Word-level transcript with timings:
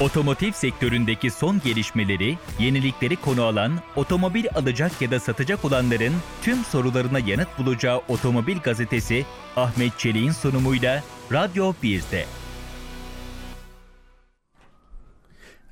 Otomotiv 0.00 0.52
sektöründeki 0.52 1.30
son 1.30 1.60
gelişmeleri, 1.64 2.38
yenilikleri 2.58 3.16
konu 3.16 3.42
alan, 3.42 3.72
otomobil 3.96 4.44
alacak 4.54 5.02
ya 5.02 5.10
da 5.10 5.20
satacak 5.20 5.64
olanların 5.64 6.12
tüm 6.42 6.56
sorularına 6.56 7.18
yanıt 7.18 7.48
bulacağı 7.58 8.00
Otomobil 8.08 8.58
Gazetesi 8.58 9.24
Ahmet 9.56 9.98
Çelik'in 9.98 10.30
sunumuyla 10.30 11.02
Radyo 11.32 11.72
1'de. 11.82 12.24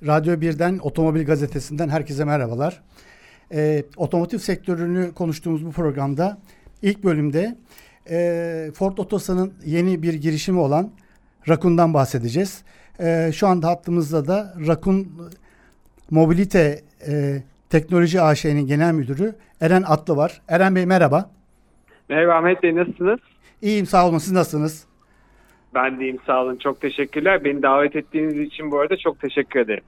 Radyo 0.07 0.35
1'den 0.35 0.79
Otomobil 0.79 1.27
Gazetesi'nden 1.27 1.89
herkese 1.89 2.25
merhabalar. 2.25 2.83
Ee, 3.53 3.85
otomotiv 3.97 4.39
sektörünü 4.39 5.15
konuştuğumuz 5.15 5.67
bu 5.67 5.73
programda 5.73 6.39
ilk 6.83 7.05
bölümde 7.05 7.57
e, 8.11 8.71
Ford 8.75 8.99
Otosan'ın 8.99 9.55
yeni 9.65 10.03
bir 10.03 10.15
girişimi 10.15 10.59
olan 10.59 10.93
Rakun'dan 11.49 11.95
bahsedeceğiz. 11.95 12.63
E, 13.01 13.31
şu 13.35 13.47
anda 13.47 13.69
hattımızda 13.69 14.27
da 14.29 14.55
Rakun 14.67 15.09
Mobilite 16.11 16.81
e, 17.09 17.43
Teknoloji 17.71 18.21
AŞ'nin 18.21 18.67
genel 18.67 18.93
müdürü 18.93 19.35
Eren 19.61 19.85
Atlı 19.87 20.17
var. 20.17 20.41
Eren 20.49 20.77
Bey 20.77 20.87
merhaba. 20.87 21.31
Merhaba 22.09 22.35
Ahmet 22.35 22.63
Bey 22.63 22.77
nasılsınız? 22.77 23.21
İyiyim 23.63 23.87
sağ 23.87 24.09
olun 24.09 24.19
siz 24.19 24.33
nasılsınız? 24.33 24.85
Ben 25.75 26.01
deyim 26.01 26.19
sağ 26.27 26.43
olun 26.43 26.57
çok 26.57 26.81
teşekkürler. 26.81 27.45
Beni 27.45 27.63
davet 27.63 27.97
ettiğiniz 27.97 28.39
için 28.39 28.71
bu 28.71 28.79
arada 28.81 28.97
çok 28.97 29.21
teşekkür 29.21 29.61
ederim. 29.61 29.85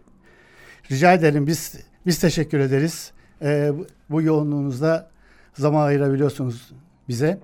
Rica 0.90 1.12
ederim 1.12 1.46
biz 1.46 1.86
biz 2.06 2.20
teşekkür 2.20 2.58
ederiz. 2.60 3.12
Ee, 3.42 3.70
bu, 3.74 3.86
bu 4.10 4.22
yoğunluğunuzda 4.22 5.10
zaman 5.52 5.86
ayırabiliyorsunuz 5.86 6.72
bize. 7.08 7.38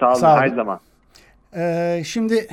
Sağ 0.00 0.06
olun, 0.08 0.14
Sağ 0.20 0.34
olun. 0.34 0.42
her 0.42 0.48
zaman. 0.48 0.80
Ee, 1.56 2.02
şimdi 2.04 2.46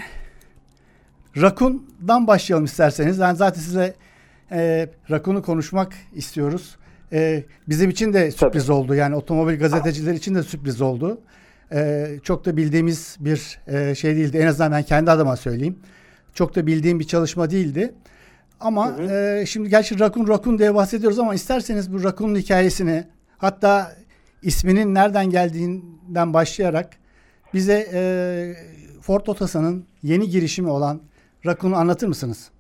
Rakun'dan 1.42 2.28
başlayalım 2.28 2.66
isterseniz. 2.66 3.18
Yani 3.18 3.38
zaten 3.38 3.62
size 3.62 3.94
e, 4.52 4.90
Rakun'u 5.12 5.42
konuşmak 5.42 5.94
istiyoruz. 6.14 6.76
E, 7.14 7.44
bizim 7.70 7.90
için 7.90 8.14
de 8.14 8.32
sürpriz 8.32 8.66
Tabii. 8.66 8.76
oldu. 8.76 8.96
Yani 8.96 9.16
otomobil 9.16 9.60
gazeteciler 9.60 10.14
için 10.14 10.36
de 10.36 10.44
sürpriz 10.44 10.82
oldu. 10.82 11.22
E, 11.72 12.08
çok 12.24 12.46
da 12.46 12.58
bildiğimiz 12.58 13.18
bir 13.20 13.60
e, 13.68 13.96
şey 13.96 14.16
değildi. 14.16 14.38
En 14.38 14.48
azından 14.48 14.72
ben 14.72 14.84
kendi 14.84 15.12
adıma 15.12 15.36
söyleyeyim. 15.36 15.80
Çok 16.34 16.56
da 16.56 16.68
bildiğim 16.68 17.00
bir 17.00 17.08
çalışma 17.08 17.50
değildi. 17.50 17.94
Ama 18.60 18.98
hı 18.98 19.04
hı. 19.04 19.40
E, 19.40 19.46
şimdi 19.46 19.70
gerçi 19.70 20.00
Rakun 20.00 20.28
Rakun 20.28 20.60
diye 20.60 20.76
bahsediyoruz 20.76 21.20
ama 21.20 21.36
isterseniz 21.36 21.94
bu 21.94 22.04
Rakun'un 22.04 22.36
hikayesini 22.36 23.04
hatta 23.38 23.96
isminin 24.42 24.94
nereden 24.94 25.30
geldiğinden 25.30 26.34
başlayarak 26.34 26.90
bize 27.54 27.88
e, 27.94 28.02
Ford 29.02 29.28
Otosan'ın 29.28 29.86
yeni 30.04 30.30
girişimi 30.30 30.70
olan 30.70 31.02
Rakun'u 31.46 31.76
anlatır 31.76 32.08
mısınız? 32.08 32.52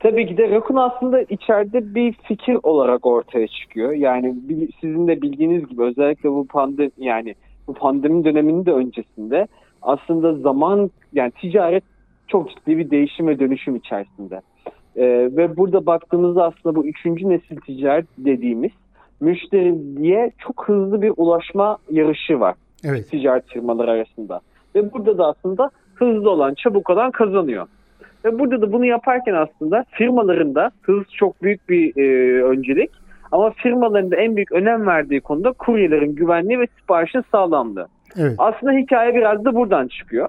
Tabii 0.00 0.26
ki 0.26 0.36
de 0.36 0.50
Rakun 0.50 0.76
aslında 0.76 1.22
içeride 1.22 1.94
bir 1.94 2.12
fikir 2.12 2.58
olarak 2.62 3.06
ortaya 3.06 3.46
çıkıyor. 3.48 3.92
Yani 3.92 4.36
sizin 4.80 5.08
de 5.08 5.22
bildiğiniz 5.22 5.68
gibi 5.68 5.82
özellikle 5.82 6.30
bu 6.30 6.46
pandemi 6.46 6.90
yani 6.98 7.34
bu 7.66 7.74
pandemi 7.74 8.24
döneminin 8.24 8.66
de 8.66 8.72
öncesinde 8.72 9.46
aslında 9.82 10.34
zaman 10.34 10.90
yani 11.12 11.30
ticaret 11.30 11.84
çok 12.28 12.50
ciddi 12.50 12.78
bir 12.78 12.90
değişim 12.90 13.28
ve 13.28 13.38
dönüşüm 13.38 13.76
içerisinde. 13.76 14.40
Ee, 14.96 15.02
ve 15.36 15.56
burada 15.56 15.86
baktığımızda 15.86 16.44
aslında 16.44 16.76
bu 16.76 16.86
üçüncü 16.86 17.28
nesil 17.28 17.56
ticaret 17.56 18.06
dediğimiz 18.18 18.70
müşteriye 19.20 20.30
çok 20.38 20.68
hızlı 20.68 21.02
bir 21.02 21.12
ulaşma 21.16 21.78
yarışı 21.90 22.40
var. 22.40 22.54
Evet. 22.84 23.10
Ticaret 23.10 23.46
firmaları 23.46 23.90
arasında. 23.90 24.40
Ve 24.74 24.92
burada 24.92 25.18
da 25.18 25.26
aslında 25.26 25.70
hızlı 25.94 26.30
olan, 26.30 26.54
çabuk 26.54 26.90
olan 26.90 27.10
kazanıyor. 27.10 27.66
Ve 28.24 28.38
burada 28.38 28.62
da 28.62 28.72
bunu 28.72 28.84
yaparken 28.84 29.34
aslında 29.34 29.84
firmaların 29.90 30.54
da 30.54 30.70
hız 30.82 31.02
çok 31.18 31.42
büyük 31.42 31.68
bir 31.68 31.96
e, 31.96 32.42
öncelik. 32.42 32.90
Ama 33.32 33.50
firmaların 33.50 34.10
da 34.10 34.16
en 34.16 34.36
büyük 34.36 34.52
önem 34.52 34.86
verdiği 34.86 35.20
konuda 35.20 35.52
kuryelerin 35.52 36.14
güvenliği 36.14 36.60
ve 36.60 36.66
siparişin 36.80 37.24
sağlamlığı. 37.32 37.88
Evet. 38.16 38.34
Aslında 38.38 38.72
hikaye 38.72 39.14
biraz 39.14 39.44
da 39.44 39.54
buradan 39.54 39.88
çıkıyor. 39.88 40.28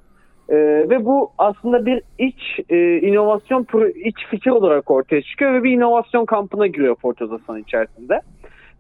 Ee, 0.50 0.56
ve 0.90 1.06
bu 1.06 1.32
aslında 1.38 1.86
bir 1.86 2.02
iç 2.20 2.60
e, 2.70 2.98
inovasyon 2.98 3.64
pro, 3.64 3.88
iç 3.88 4.16
fikir 4.30 4.52
olarak 4.52 4.92
ortaya 4.92 5.22
çıkıyor 5.22 5.54
ve 5.54 5.64
bir 5.64 5.72
inovasyon 5.72 6.26
kampına 6.26 6.68
giriyor 6.68 6.96
Fortozas'ın 6.96 7.58
içerisinde. 7.58 8.22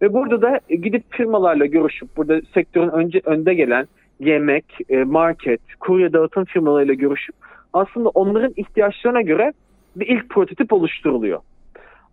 Ve 0.02 0.14
burada 0.14 0.42
da 0.42 0.60
gidip 0.70 1.04
firmalarla 1.10 1.66
görüşüp 1.66 2.18
burada 2.18 2.42
sektörün 2.54 2.90
önce 2.90 3.22
önde 3.26 3.54
gelen 3.54 3.88
yemek, 4.20 4.66
e, 4.90 5.04
market, 5.04 5.62
kurye 5.80 6.14
dağıtım 6.14 6.46
firmalarıyla 6.46 6.94
görüşüp 6.94 7.36
aslında 7.76 8.10
onların 8.10 8.54
ihtiyaçlarına 8.56 9.22
göre 9.22 9.54
bir 9.96 10.08
ilk 10.08 10.30
prototip 10.30 10.74
oluşturuluyor. 10.74 11.40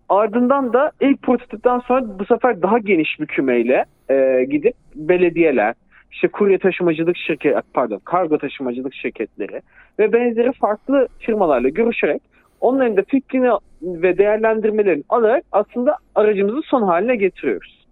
Ardından 0.09 0.73
da 0.73 0.91
ilk 1.01 1.23
prototipten 1.23 1.79
sonra 1.79 2.19
bu 2.19 2.25
sefer 2.25 2.63
daha 2.63 2.79
geniş 2.79 3.21
bir 3.21 3.27
kümeyle 3.27 3.85
e, 4.11 4.45
gidip 4.51 4.75
belediyeler, 4.95 5.75
işte 6.11 6.29
kurye 6.29 6.59
taşımacılık 6.59 7.17
şirket, 7.17 7.57
pardon 7.75 8.01
kargo 8.05 8.39
taşımacılık 8.39 8.95
şirketleri 8.95 9.61
ve 9.99 10.13
benzeri 10.13 10.53
farklı 10.53 11.09
firmalarla 11.19 11.69
görüşerek 11.69 12.23
onların 12.61 12.97
da 12.97 13.03
fikrini 13.03 13.51
ve 13.83 14.19
değerlendirmelerini 14.19 15.05
alarak 15.09 15.45
aslında 15.53 15.97
aracımızı 16.15 16.61
son 16.63 16.83
haline 16.83 17.17
getiriyoruz. 17.17 17.87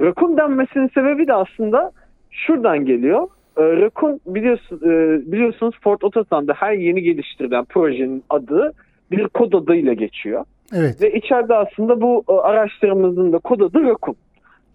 Rakun 0.00 0.36
denmesinin 0.36 0.88
sebebi 0.88 1.26
de 1.26 1.34
aslında 1.34 1.92
şuradan 2.30 2.84
geliyor. 2.84 3.28
E, 3.56 3.62
Rakun 3.62 4.20
biliyorsun, 4.26 4.76
e, 4.76 5.20
biliyorsunuz 5.32 5.74
Ford 5.80 6.00
Otosan'da 6.02 6.52
her 6.56 6.72
yeni 6.72 7.02
geliştirilen 7.02 7.64
projenin 7.64 8.24
adı 8.30 8.72
bir 9.10 9.28
kod 9.28 9.52
adıyla 9.52 9.92
geçiyor. 9.92 10.44
Evet. 10.74 11.02
Ve 11.02 11.12
içeride 11.12 11.54
aslında 11.54 12.00
bu 12.00 12.24
e, 12.28 12.32
araçlarımızın 12.32 13.32
da 13.32 13.38
kod 13.38 13.60
adı 13.60 13.84
Rakun. 13.84 14.16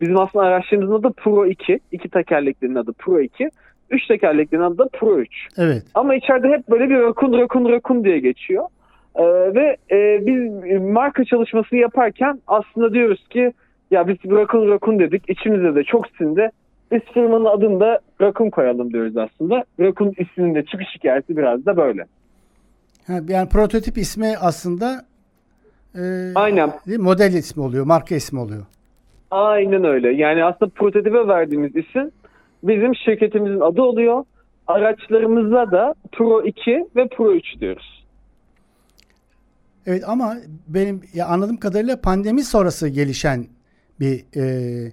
Bizim 0.02 0.20
aslında 0.20 0.46
araçlarımızın 0.46 0.94
adı 0.94 1.14
Pro 1.14 1.46
2. 1.46 1.80
iki 1.92 2.10
tekerleklerin 2.10 2.76
adı 2.76 2.94
Pro 2.94 3.20
2. 3.20 3.50
Üç 3.90 4.08
tekerleklerin 4.08 4.62
adı 4.62 4.78
da 4.78 4.88
Pro 4.94 5.20
3. 5.20 5.48
Evet. 5.58 5.84
Ama 5.94 6.16
içeride 6.16 6.50
hep 6.50 6.70
böyle 6.70 6.90
bir 6.90 7.00
Rakun 7.00 7.40
Rakun 7.40 7.70
Rakun 7.70 8.04
diye 8.04 8.20
geçiyor. 8.20 8.66
Ee, 9.16 9.24
ve 9.56 9.78
e, 9.92 10.26
biz 10.26 10.52
marka 10.82 11.26
çalışmasını 11.26 11.80
yaparken 11.80 12.40
aslında 12.48 12.94
diyoruz 12.94 13.28
ki 13.30 13.54
ya 13.92 14.08
biz 14.08 14.18
Rakun 14.32 14.70
Rakun 14.72 15.00
dedik. 15.00 15.30
İçimizde 15.30 15.76
de 15.76 15.84
çok 15.84 16.08
sindi. 16.08 16.50
Biz 16.92 17.02
firmanın 17.14 17.46
adını 17.46 17.80
da 17.80 18.00
Rakun 18.22 18.50
koyalım 18.50 18.94
diyoruz 18.94 19.18
aslında. 19.18 19.64
Rakun 19.80 20.14
isminin 20.18 20.56
de 20.56 20.66
çıkış 20.66 20.88
hikayesi 20.96 21.38
biraz 21.38 21.66
da 21.66 21.78
böyle. 21.78 22.06
Yani 23.28 23.50
prototip 23.50 23.98
ismi 23.98 24.34
aslında 24.42 25.06
e, 25.96 26.02
Aynen. 26.36 26.72
model 26.98 27.34
ismi 27.34 27.64
oluyor, 27.64 27.86
marka 27.86 28.16
ismi 28.16 28.40
oluyor. 28.40 28.66
Aynen 29.32 29.84
öyle. 29.84 30.14
Yani 30.14 30.44
aslında 30.44 30.72
prototipe 30.76 31.28
verdiğimiz 31.28 31.76
isim 31.76 32.12
bizim 32.64 32.96
şirketimizin 32.96 33.60
adı 33.60 33.82
oluyor. 33.82 34.24
Araçlarımızda 34.68 35.72
da 35.72 35.96
Pro 36.12 36.44
2 36.44 36.86
ve 36.96 37.08
Pro 37.08 37.34
3 37.34 37.60
diyoruz. 37.60 38.06
Evet 39.86 40.04
ama 40.08 40.36
benim 40.68 41.02
ya 41.14 41.28
anladığım 41.28 41.58
kadarıyla 41.58 42.02
pandemi 42.02 42.44
sonrası 42.44 42.88
gelişen 42.88 43.46
bir 44.00 44.26
e, 44.36 44.92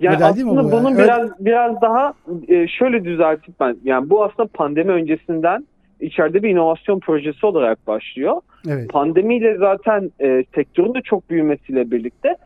yani 0.00 0.24
aslında 0.24 0.64
bu 0.64 0.72
bunun 0.72 0.90
yani? 0.90 0.98
biraz 0.98 1.30
biraz 1.40 1.80
daha 1.80 2.14
e, 2.48 2.68
şöyle 2.68 3.04
düzeltip 3.04 3.60
ben 3.60 3.76
yani 3.84 4.10
bu 4.10 4.24
aslında 4.24 4.48
pandemi 4.54 4.92
öncesinden 4.92 5.66
içeride 6.00 6.42
bir 6.42 6.50
inovasyon 6.50 7.00
projesi 7.00 7.46
olarak 7.46 7.86
başlıyor. 7.86 8.40
Evet. 8.68 8.90
Pandemiyle 8.90 9.56
zaten 9.58 10.10
e, 10.20 10.44
sektörün 10.54 10.94
de 10.94 11.00
çok 11.00 11.30
büyümesiyle 11.30 11.90
birlikte 11.90 12.36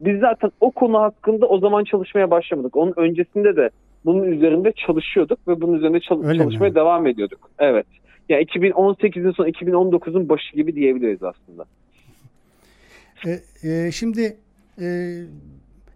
biz 0.00 0.20
zaten 0.20 0.50
o 0.60 0.70
konu 0.70 0.98
hakkında 1.00 1.46
o 1.46 1.58
zaman 1.58 1.84
çalışmaya 1.84 2.30
başlamadık. 2.30 2.76
Onun 2.76 2.94
öncesinde 2.96 3.56
de 3.56 3.70
bunun 4.04 4.22
üzerinde 4.22 4.72
çalışıyorduk 4.86 5.48
ve 5.48 5.60
bunun 5.60 5.74
üzerinde 5.74 6.00
çal- 6.00 6.36
çalışmaya 6.36 6.68
mi? 6.68 6.74
devam 6.74 7.06
ediyorduk. 7.06 7.50
Evet. 7.58 7.86
Yani 8.28 8.42
2018'in 8.42 9.30
son 9.30 9.46
2019'un 9.46 10.28
başı 10.28 10.56
gibi 10.56 10.74
diyebiliriz 10.74 11.22
aslında. 11.22 11.64
E, 13.26 13.30
e, 13.68 13.92
şimdi 13.92 14.36
e, 14.80 14.86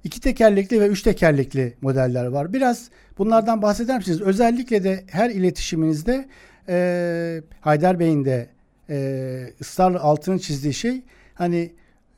iki 0.05 0.20
tekerlekli 0.20 0.81
ve 0.81 0.87
üç 0.87 1.02
tekerlekli 1.02 1.76
modeller 1.81 2.26
var. 2.26 2.52
Biraz 2.52 2.91
bunlardan 3.19 3.62
bahseder 3.62 3.97
misiniz? 3.97 4.20
Özellikle 4.20 4.85
de 4.85 5.05
her 5.11 5.31
iletişiminizde 5.31 6.29
e, 6.69 7.43
Haydar 7.61 7.99
Bey'in 7.99 8.25
de 8.25 8.49
e, 8.91 9.47
ısrarla 9.61 10.00
altını 10.00 10.38
çizdiği 10.38 10.75
şey 10.75 11.02
hani 11.35 11.73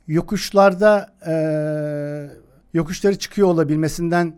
yokuşlarda 0.09 1.13
e, 1.27 1.35
yokuşları 2.75 3.19
çıkıyor 3.19 3.49
olabilmesinden 3.49 4.35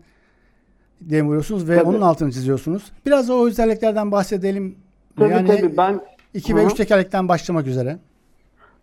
dem 1.01 1.27
vuruyorsunuz 1.27 1.69
ve 1.69 1.75
tabii. 1.75 1.87
onun 1.87 2.01
altını 2.01 2.31
çiziyorsunuz. 2.31 2.91
Biraz 3.05 3.29
o 3.29 3.47
özelliklerden 3.47 4.11
bahsedelim. 4.11 4.75
Tabii 5.17 5.33
yani 5.33 5.47
tabii 5.47 5.77
ben 5.77 6.01
2 6.33 6.55
ve 6.55 6.65
3 6.65 6.73
tekerlekten 6.73 7.27
başlamak 7.27 7.67
üzere. 7.67 7.97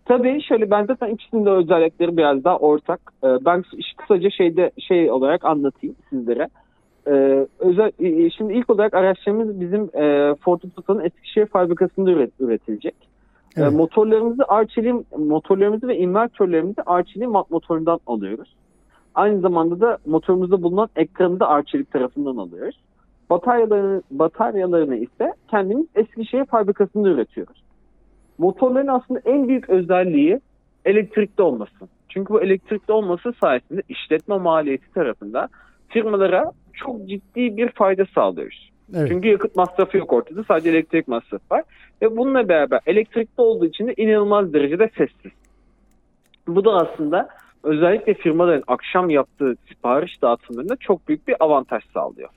Tabii 0.05 0.41
şöyle 0.41 0.71
ben 0.71 0.85
zaten 0.85 1.09
ikisinin 1.09 1.45
de 1.45 1.49
özellikleri 1.49 2.17
biraz 2.17 2.43
daha 2.43 2.57
ortak. 2.57 2.99
Ee, 3.23 3.27
ben 3.45 3.63
kısaca 3.97 4.29
şeyde 4.29 4.71
şey 4.87 5.11
olarak 5.11 5.45
anlatayım 5.45 5.95
sizlere. 6.09 6.47
Ee, 7.07 7.47
özel, 7.59 7.91
şimdi 8.37 8.53
ilk 8.53 8.69
olarak 8.69 8.93
araçlarımız 8.93 9.61
bizim 9.61 9.81
e, 9.81 10.35
Ford 10.35 10.61
Otosan'ın 10.63 11.05
Eskişehir 11.05 11.45
fabrikasında 11.45 12.11
üret, 12.11 12.31
üretilecek. 12.39 12.95
Evet. 13.57 13.73
E, 13.73 13.75
motorlarımızı 13.75 14.43
Arçelik'in 14.47 15.05
motorlarımızı 15.17 15.87
ve 15.87 15.97
invertörlerimizi 15.97 16.81
Arçelik'in 16.85 17.31
mat 17.31 17.51
motorundan 17.51 17.99
alıyoruz. 18.07 18.55
Aynı 19.15 19.39
zamanda 19.39 19.79
da 19.79 19.97
motorumuzda 20.05 20.63
bulunan 20.63 20.89
ekranı 20.95 21.39
da 21.39 21.47
Arçelik 21.47 21.91
tarafından 21.91 22.37
alıyoruz. 22.37 22.79
Bataryalarını, 23.29 24.01
bataryalarını 24.11 24.95
ise 24.95 25.33
kendimiz 25.47 25.85
Eskişehir 25.95 26.45
fabrikasında 26.45 27.09
üretiyoruz. 27.09 27.63
Motorların 28.37 28.87
aslında 28.87 29.21
en 29.25 29.47
büyük 29.47 29.69
özelliği 29.69 30.39
elektrikte 30.85 31.43
olması. 31.43 31.87
Çünkü 32.09 32.33
bu 32.33 32.41
elektrikte 32.41 32.93
olması 32.93 33.33
sayesinde 33.41 33.81
işletme 33.89 34.37
maliyeti 34.37 34.93
tarafında 34.93 35.47
firmalara 35.89 36.51
çok 36.73 37.09
ciddi 37.09 37.57
bir 37.57 37.69
fayda 37.69 38.05
sağlıyoruz. 38.15 38.71
Evet. 38.95 39.07
Çünkü 39.09 39.27
yakıt 39.27 39.55
masrafı 39.55 39.97
yok 39.97 40.13
ortada. 40.13 40.43
Sadece 40.43 40.69
elektrik 40.69 41.07
masrafı 41.07 41.43
var. 41.51 41.63
Ve 42.01 42.17
bununla 42.17 42.49
beraber 42.49 42.79
elektrikli 42.85 43.41
olduğu 43.41 43.65
için 43.65 43.87
de 43.87 43.93
inanılmaz 43.97 44.53
derecede 44.53 44.89
sessiz. 44.97 45.31
Bu 46.47 46.65
da 46.65 46.71
aslında 46.71 47.29
özellikle 47.63 48.13
firmaların 48.13 48.63
akşam 48.67 49.09
yaptığı 49.09 49.55
sipariş 49.69 50.21
dağıtımlarında 50.21 50.75
çok 50.75 51.07
büyük 51.07 51.27
bir 51.27 51.35
avantaj 51.39 51.83
sağlıyor. 51.93 52.29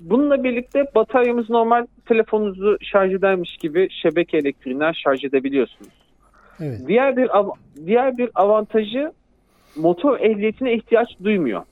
Bununla 0.00 0.44
birlikte 0.44 0.84
bataryamız 0.94 1.50
normal 1.50 1.86
telefonunuzu 2.06 2.76
şarj 2.82 3.14
edermiş 3.14 3.56
gibi 3.56 3.88
şebeke 3.90 4.38
elektriğinden 4.38 4.92
şarj 4.92 5.24
edebiliyorsunuz. 5.24 5.92
Evet. 6.60 6.80
Diğer 6.86 7.16
bir 7.16 7.30
diğer 7.86 8.18
bir 8.18 8.30
avantajı 8.34 9.12
motor 9.76 10.20
ehliyetine 10.20 10.74
ihtiyaç 10.74 11.08
duymuyor. 11.24 11.62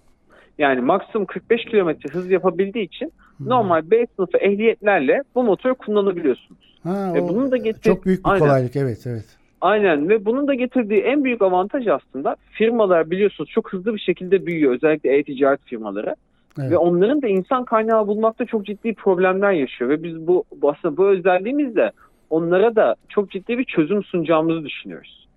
Yani 0.59 0.81
maksimum 0.81 1.27
45 1.27 1.65
km 1.65 1.91
hız 2.13 2.31
yapabildiği 2.31 2.85
için 2.85 3.13
hmm. 3.37 3.49
normal 3.49 3.91
B 3.91 4.07
sınıfı 4.17 4.39
ehliyetlerle 4.39 5.23
bu 5.35 5.43
motoru 5.43 5.75
kullanabiliyorsunuz. 5.75 6.79
Ha, 6.83 7.15
ve 7.15 7.29
bunun 7.29 7.51
da 7.51 7.57
getir- 7.57 7.83
çok 7.83 8.07
büyük 8.07 8.25
bir 8.25 8.31
Aynen. 8.31 8.47
kolaylık 8.47 8.77
evet 8.77 9.07
evet. 9.07 9.25
Aynen 9.61 10.09
ve 10.09 10.25
bunun 10.25 10.49
da 10.49 10.55
getirdiği 10.55 11.01
en 11.01 11.25
büyük 11.25 11.43
avantaj 11.43 11.87
aslında 11.87 12.37
firmalar 12.51 13.11
biliyorsunuz 13.11 13.51
çok 13.51 13.73
hızlı 13.73 13.95
bir 13.95 14.01
şekilde 14.01 14.47
büyüyor 14.47 14.75
özellikle 14.75 15.17
e-ticaret 15.17 15.65
firmaları. 15.65 16.15
Evet. 16.59 16.71
Ve 16.71 16.79
onların 16.79 17.23
da 17.23 17.29
insan 17.29 17.65
kaynağı 17.65 18.07
bulmakta 18.07 18.45
çok 18.45 18.67
ciddi 18.67 18.95
problemler 18.95 19.53
yaşıyor 19.53 19.91
ve 19.91 20.03
biz 20.03 20.27
bu 20.27 20.45
aslında 20.63 20.97
bu 20.97 21.09
özelliğimizle 21.09 21.93
onlara 22.31 22.77
da 22.77 22.95
çok 23.09 23.31
ciddi 23.31 23.59
bir 23.59 23.65
çözüm 23.65 24.05
sunacağımızı 24.05 24.65
düşünüyoruz. 24.65 25.29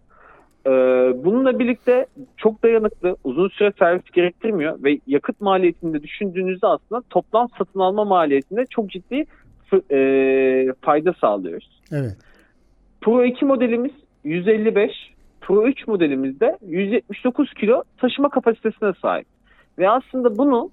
Ee, 0.66 0.70
bununla 1.16 1.60
birlikte 1.60 2.06
çok 2.38 2.64
dayanıklı, 2.64 3.16
uzun 3.24 3.50
süre 3.50 3.74
servis 3.80 4.12
gerektirmiyor 4.12 4.84
ve 4.84 5.00
yakıt 5.08 5.42
maliyetinde 5.42 6.04
düşündüğünüzde 6.04 6.68
aslında 6.68 7.02
toplam 7.10 7.50
satın 7.58 7.80
alma 7.80 8.06
maliyetinde 8.06 8.66
çok 8.70 8.90
ciddi 8.90 9.26
e, 9.92 10.74
fayda 10.82 11.14
sağlıyoruz. 11.22 11.82
Evet. 11.92 12.18
Pro 13.02 13.24
2 13.24 13.46
modelimiz 13.46 13.92
155, 14.24 14.92
Pro 15.42 15.68
3 15.68 15.88
modelimizde 15.88 16.58
179 16.68 17.54
kilo 17.54 17.84
taşıma 17.98 18.30
kapasitesine 18.30 18.94
sahip. 19.02 19.28
Ve 19.80 19.90
aslında 19.90 20.38
bunu 20.38 20.70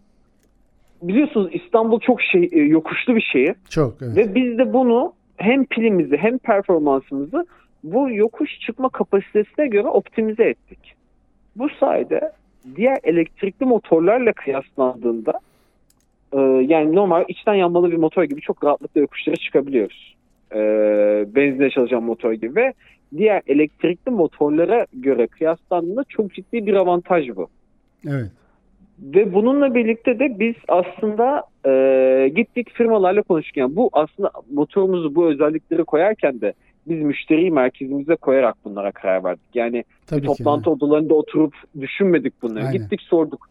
biliyorsunuz 1.02 1.50
İstanbul 1.52 2.00
çok 2.00 2.22
şey 2.22 2.48
e, 2.52 2.58
yokuşlu 2.58 3.16
bir 3.16 3.28
şehir. 3.32 3.54
Çok 3.70 4.02
evet. 4.02 4.16
Ve 4.16 4.34
biz 4.34 4.58
de 4.58 4.72
bunu 4.72 5.12
hem 5.36 5.64
pilimizi 5.64 6.16
hem 6.16 6.38
performansımızı 6.38 7.46
bu 7.84 8.10
yokuş 8.10 8.60
çıkma 8.60 8.88
kapasitesine 8.88 9.66
göre 9.66 9.88
optimize 9.88 10.44
ettik. 10.44 10.94
Bu 11.56 11.68
sayede 11.80 12.32
diğer 12.76 12.98
elektrikli 13.02 13.64
motorlarla 13.64 14.32
kıyaslandığında 14.32 15.32
e, 16.32 16.38
yani 16.68 16.96
normal 16.96 17.24
içten 17.28 17.54
yanmalı 17.54 17.90
bir 17.90 17.96
motor 17.96 18.24
gibi 18.24 18.40
çok 18.40 18.64
rahatlıkla 18.64 19.00
yokuşlara 19.00 19.36
çıkabiliyoruz. 19.36 20.16
E, 20.54 20.58
benzinle 21.34 21.70
çalışan 21.70 22.02
motor 22.02 22.32
gibi 22.32 22.56
ve 22.56 22.72
diğer 23.16 23.42
elektrikli 23.46 24.10
motorlara 24.10 24.86
göre 24.92 25.26
kıyaslandığında 25.26 26.04
çok 26.08 26.34
ciddi 26.34 26.66
bir 26.66 26.74
avantaj 26.74 27.28
bu. 27.36 27.48
Evet. 28.08 28.30
Ve 29.02 29.34
bununla 29.34 29.74
birlikte 29.74 30.18
de 30.18 30.40
biz 30.40 30.54
aslında 30.68 31.42
e, 31.66 32.28
gittik 32.28 32.70
firmalarla 32.72 33.22
konuştuk. 33.22 33.56
Yani 33.56 33.76
bu 33.76 33.90
aslında 33.92 34.30
motorumuzu 34.52 35.14
bu 35.14 35.26
özellikleri 35.26 35.84
koyarken 35.84 36.40
de 36.40 36.52
biz 36.86 37.02
müşteriyi 37.02 37.50
merkezimize 37.50 38.16
koyarak 38.16 38.54
bunlara 38.64 38.92
karar 38.92 39.24
verdik. 39.24 39.44
Yani 39.54 39.84
Tabii 40.06 40.26
toplantı 40.26 40.64
ki, 40.64 40.70
odalarında 40.70 41.14
oturup 41.14 41.54
düşünmedik 41.80 42.42
bunları. 42.42 42.66
Aynen. 42.66 42.72
Gittik 42.72 43.00
sorduk. 43.00 43.50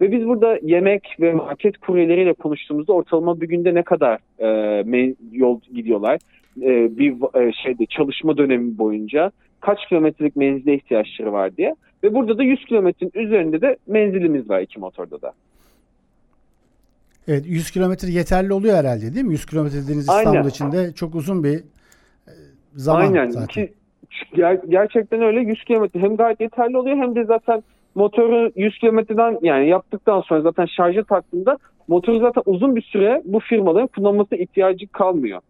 Ve 0.00 0.12
biz 0.12 0.26
burada 0.26 0.58
yemek 0.62 1.16
ve 1.20 1.32
market 1.32 1.78
kuryeleriyle 1.78 2.32
konuştuğumuzda 2.32 2.92
ortalama 2.92 3.40
bir 3.40 3.48
günde 3.48 3.74
ne 3.74 3.82
kadar 3.82 4.18
e, 4.38 5.14
yol 5.32 5.60
gidiyorlar? 5.74 6.18
E, 6.62 6.98
bir 6.98 7.40
e, 7.40 7.52
şeyde 7.52 7.86
çalışma 7.86 8.36
dönemi 8.36 8.78
boyunca 8.78 9.30
kaç 9.60 9.78
kilometrelik 9.88 10.36
menzile 10.36 10.74
ihtiyaçları 10.74 11.32
var 11.32 11.56
diye. 11.56 11.74
Ve 12.02 12.14
burada 12.14 12.38
da 12.38 12.42
100 12.42 12.64
kilometrenin 12.64 13.26
üzerinde 13.26 13.60
de 13.60 13.76
menzilimiz 13.86 14.50
var 14.50 14.60
iki 14.60 14.80
motorda 14.80 15.22
da. 15.22 15.32
Evet 17.28 17.44
100 17.46 17.70
kilometre 17.70 18.08
yeterli 18.08 18.52
oluyor 18.52 18.76
herhalde 18.76 19.14
değil 19.14 19.26
mi? 19.26 19.32
100 19.32 19.46
kilometre 19.46 19.82
dediğiniz 19.82 20.04
İstanbul 20.08 20.30
Aynen. 20.30 20.48
içinde 20.48 20.92
çok 20.92 21.14
uzun 21.14 21.44
bir 21.44 21.58
e, 21.58 22.32
zaman 22.74 23.00
Aynen. 23.00 23.28
zaten. 23.28 23.46
Ki, 23.46 23.72
ger- 24.32 24.70
gerçekten 24.70 25.22
öyle 25.22 25.40
100 25.40 25.64
kilometre 25.64 26.00
hem 26.00 26.16
gayet 26.16 26.40
yeterli 26.40 26.78
oluyor 26.78 26.96
hem 26.96 27.14
de 27.14 27.24
zaten 27.24 27.62
motoru 27.94 28.52
100 28.56 28.78
kilometreden 28.78 29.38
yani 29.42 29.68
yaptıktan 29.68 30.20
sonra 30.20 30.40
zaten 30.40 30.66
şarja 30.66 31.04
taktığında 31.04 31.58
motoru 31.88 32.18
zaten 32.18 32.42
uzun 32.46 32.76
bir 32.76 32.82
süre 32.82 33.22
bu 33.24 33.40
firmaların 33.40 33.86
kullanması 33.86 34.36
ihtiyacı 34.36 34.88
kalmıyor. 34.88 35.40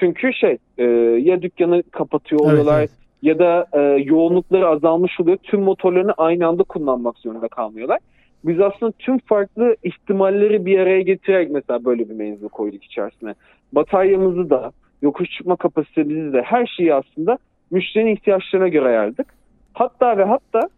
Çünkü 0.00 0.32
şey 0.32 0.58
e, 0.78 0.84
ya 1.20 1.42
dükkanı 1.42 1.82
kapatıyor 1.82 2.40
oluyorlar 2.40 2.78
evet, 2.78 2.90
evet 2.90 3.04
ya 3.24 3.38
da 3.38 3.66
e, 3.72 3.80
yoğunlukları 3.80 4.68
azalmış 4.68 5.20
oluyor. 5.20 5.36
Tüm 5.36 5.60
motorlarını 5.60 6.12
aynı 6.12 6.46
anda 6.46 6.62
kullanmak 6.62 7.18
zorunda 7.18 7.48
kalmıyorlar. 7.48 7.98
Biz 8.44 8.60
aslında 8.60 8.92
tüm 8.98 9.18
farklı 9.18 9.76
ihtimalleri 9.82 10.66
bir 10.66 10.78
araya 10.78 11.00
getirerek 11.00 11.50
mesela 11.50 11.84
böyle 11.84 12.08
bir 12.08 12.14
menzil 12.14 12.48
koyduk 12.48 12.84
içerisine. 12.84 13.34
Bataryamızı 13.72 14.50
da, 14.50 14.72
yokuş 15.02 15.30
çıkma 15.30 15.56
kapasitemizi 15.56 16.32
de 16.32 16.42
her 16.42 16.66
şeyi 16.66 16.94
aslında 16.94 17.38
müşterinin 17.70 18.16
ihtiyaçlarına 18.16 18.68
göre 18.68 18.88
ayarladık. 18.88 19.26
Hatta 19.72 20.18
ve 20.18 20.24
hatta 20.24 20.68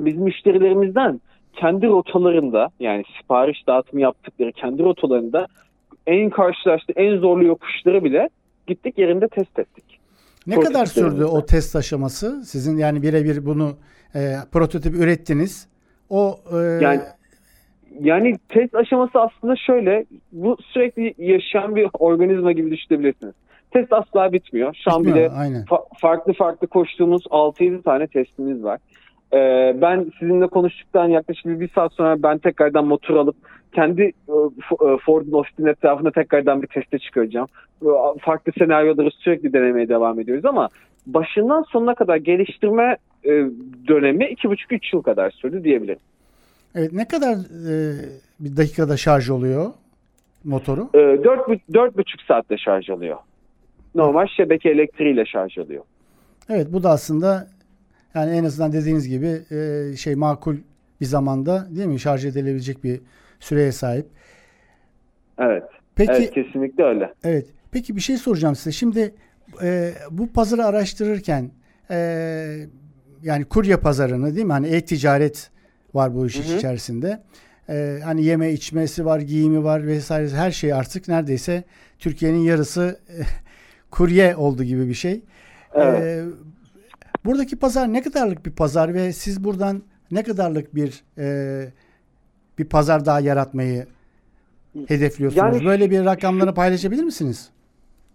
biz 0.00 0.16
müşterilerimizden 0.16 1.20
kendi 1.52 1.86
rotalarında 1.86 2.68
yani 2.80 3.04
sipariş 3.20 3.66
dağıtımı 3.66 4.00
yaptıkları 4.00 4.52
kendi 4.52 4.82
rotalarında 4.82 5.46
en 6.08 6.30
karşılaştığı 6.30 6.92
en 6.96 7.18
zorlu 7.18 7.44
yokuşları 7.44 8.04
bile 8.04 8.28
gittik 8.66 8.98
yerinde 8.98 9.28
test 9.28 9.58
ettik. 9.58 9.84
Ne 10.46 10.60
kadar 10.60 10.86
sürdü 10.86 11.24
o 11.24 11.46
test 11.46 11.76
aşaması? 11.76 12.42
Sizin 12.44 12.76
yani 12.76 13.02
birebir 13.02 13.46
bunu 13.46 13.76
e, 14.14 14.20
prototip 14.52 14.94
ürettiniz. 14.94 15.68
O 16.10 16.40
e... 16.52 16.56
yani 16.56 17.00
yani 18.00 18.38
test 18.48 18.74
aşaması 18.74 19.20
aslında 19.20 19.56
şöyle 19.56 20.04
bu 20.32 20.56
sürekli 20.72 21.14
yaşayan 21.18 21.76
bir 21.76 21.88
organizma 21.98 22.52
gibi 22.52 22.70
düşünebilirsiniz. 22.70 23.34
Test 23.70 23.92
asla 23.92 24.32
bitmiyor. 24.32 24.76
Şu 24.84 24.90
bitmiyor, 24.90 25.30
an 25.32 25.50
bile 25.50 25.58
fa- 25.58 25.98
farklı 25.98 26.32
farklı 26.32 26.66
koştuğumuz 26.66 27.22
6-7 27.26 27.82
tane 27.82 28.06
testimiz 28.06 28.62
var. 28.62 28.80
Ee, 29.32 29.76
ben 29.80 30.12
sizinle 30.18 30.46
konuştuktan 30.46 31.08
yaklaşık 31.08 31.46
bir 31.46 31.68
saat 31.68 31.92
sonra 31.92 32.22
ben 32.22 32.38
tekrardan 32.38 32.86
motor 32.86 33.16
alıp 33.16 33.36
kendi 33.72 34.02
e, 34.02 34.32
e, 34.72 34.96
Ford'un 35.06 35.32
Austin 35.32 35.66
etrafında 35.66 36.10
tekrardan 36.10 36.62
bir 36.62 36.66
teste 36.66 36.98
çıkaracağım. 36.98 37.48
Farklı 38.20 38.52
senaryoları 38.58 39.10
sürekli 39.10 39.52
denemeye 39.52 39.88
devam 39.88 40.20
ediyoruz 40.20 40.44
ama 40.44 40.68
başından 41.06 41.62
sonuna 41.62 41.94
kadar 41.94 42.16
geliştirme 42.16 42.96
e, 43.24 43.30
dönemi 43.88 44.24
2,5-3 44.24 44.96
yıl 44.96 45.02
kadar 45.02 45.30
sürdü 45.30 45.64
diyebilirim. 45.64 45.98
Evet 46.74 46.92
ne 46.92 47.08
kadar 47.08 47.34
e, 47.70 47.94
bir 48.40 48.56
dakikada 48.56 48.96
şarj 48.96 49.30
oluyor 49.30 49.72
motoru? 50.44 50.88
E, 50.94 50.98
4,5 50.98 52.04
saatte 52.28 52.58
şarj 52.58 52.90
alıyor. 52.90 53.16
Normal 53.94 54.26
şebeke 54.26 54.70
elektriğiyle 54.70 55.26
şarj 55.26 55.58
alıyor. 55.58 55.84
Evet 56.48 56.66
bu 56.72 56.82
da 56.82 56.90
aslında 56.90 57.46
yani 58.14 58.36
en 58.36 58.44
azından 58.44 58.72
dediğiniz 58.72 59.08
gibi 59.08 59.42
e, 59.50 59.96
şey 59.96 60.14
makul 60.14 60.56
bir 61.00 61.06
zamanda 61.06 61.66
değil 61.70 61.86
mi 61.86 62.00
şarj 62.00 62.24
edilebilecek 62.24 62.84
bir 62.84 63.00
süreye 63.40 63.72
sahip. 63.72 64.06
Evet. 65.38 65.62
Peki, 65.94 66.12
evet 66.12 66.30
kesinlikle 66.30 66.84
öyle. 66.84 67.14
Evet. 67.24 67.46
Peki 67.70 67.96
bir 67.96 68.00
şey 68.00 68.16
soracağım 68.16 68.56
size. 68.56 68.72
Şimdi 68.72 69.14
e, 69.62 69.92
bu 70.10 70.32
pazarı 70.32 70.64
araştırırken 70.64 71.50
e, 71.90 71.96
yani 73.22 73.44
kurye 73.44 73.76
pazarını 73.76 74.34
değil 74.34 74.46
mi? 74.46 74.52
Hani 74.52 74.68
e-ticaret 74.68 75.50
var 75.94 76.14
bu 76.14 76.26
iş 76.26 76.38
hı 76.38 76.52
hı. 76.52 76.56
içerisinde. 76.56 77.22
E, 77.68 77.98
hani 78.04 78.24
yeme 78.24 78.52
içmesi 78.52 79.04
var, 79.04 79.20
giyimi 79.20 79.64
var 79.64 79.86
vesaire 79.86 80.28
her 80.28 80.50
şey 80.50 80.72
artık 80.72 81.08
neredeyse 81.08 81.64
Türkiye'nin 81.98 82.38
yarısı 82.38 83.00
e, 83.08 83.14
kurye 83.90 84.36
oldu 84.36 84.64
gibi 84.64 84.88
bir 84.88 84.94
şey. 84.94 85.20
Evet. 85.74 86.02
E, 86.02 86.24
buradaki 87.24 87.58
pazar 87.58 87.92
ne 87.92 88.02
kadarlık 88.02 88.46
bir 88.46 88.50
pazar 88.50 88.94
ve 88.94 89.12
siz 89.12 89.44
buradan 89.44 89.82
ne 90.10 90.22
kadarlık 90.22 90.74
bir 90.74 91.04
e, 91.18 91.26
bir 92.58 92.64
pazar 92.64 93.06
daha 93.06 93.20
yaratmayı 93.20 93.86
hedefliyorsunuz? 94.88 95.56
Yani, 95.56 95.66
Böyle 95.66 95.90
bir 95.90 96.04
rakamları 96.04 96.54
paylaşabilir 96.54 97.04
misiniz? 97.04 97.50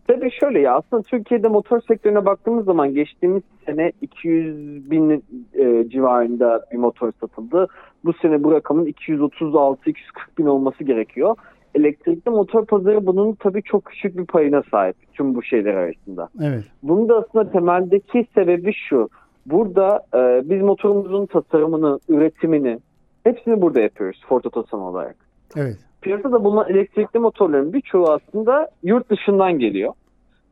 Tabii 0.07 0.31
şöyle 0.39 0.60
ya 0.60 0.75
aslında 0.75 1.03
Türkiye'de 1.03 1.48
motor 1.48 1.81
sektörüne 1.88 2.25
baktığımız 2.25 2.65
zaman 2.65 2.93
geçtiğimiz 2.93 3.43
sene 3.65 3.91
200 4.01 4.91
bin 4.91 5.24
e, 5.53 5.89
civarında 5.89 6.65
bir 6.72 6.77
motor 6.77 7.12
satıldı. 7.22 7.67
Bu 8.05 8.13
sene 8.13 8.43
bu 8.43 8.51
rakamın 8.51 8.86
236-240 8.86 9.93
bin 10.38 10.45
olması 10.45 10.83
gerekiyor. 10.83 11.36
Elektrikli 11.75 12.30
motor 12.30 12.65
pazarı 12.65 13.06
bunun 13.06 13.34
tabii 13.34 13.63
çok 13.63 13.86
küçük 13.86 14.18
bir 14.18 14.25
payına 14.25 14.63
sahip 14.72 14.96
tüm 15.13 15.36
bu 15.36 15.44
şeyler 15.44 15.74
arasında. 15.74 16.30
Evet. 16.42 16.63
Bunun 16.84 17.10
da 17.10 17.18
aslında 17.18 17.51
temeldeki 17.51 18.27
sebebi 18.36 18.74
şu. 18.89 19.10
Burada 19.46 20.06
e, 20.15 20.50
biz 20.50 20.62
motorumuzun 20.62 21.25
tasarımını, 21.25 22.00
üretimini 22.10 22.80
hepsini 23.24 23.62
burada 23.62 23.80
yapıyoruz 23.80 24.22
Ford 24.27 24.44
Otosan 24.44 24.80
olarak. 24.80 25.15
Evet. 25.58 25.77
Piyasada 26.01 26.44
bulunan 26.44 26.70
elektrikli 26.70 27.20
motorların 27.20 27.74
birçoğu 27.74 28.12
aslında 28.12 28.68
yurt 28.84 29.10
dışından 29.10 29.60
geliyor. 29.60 29.94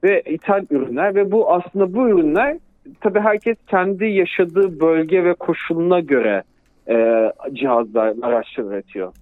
Ve 0.03 0.21
ithal 0.21 0.65
ürünler 0.69 1.15
ve 1.15 1.31
bu 1.31 1.51
aslında 1.53 1.93
bu 1.93 2.09
ürünler 2.09 2.57
tabii 3.01 3.19
herkes 3.19 3.57
kendi 3.67 4.05
yaşadığı 4.05 4.79
bölge 4.79 5.23
ve 5.23 5.33
koşuluna 5.33 5.99
göre 5.99 6.43
e, 6.89 7.31
cihazlar, 7.53 8.15
araçlar 8.21 8.63
üretiyor. 8.63 9.13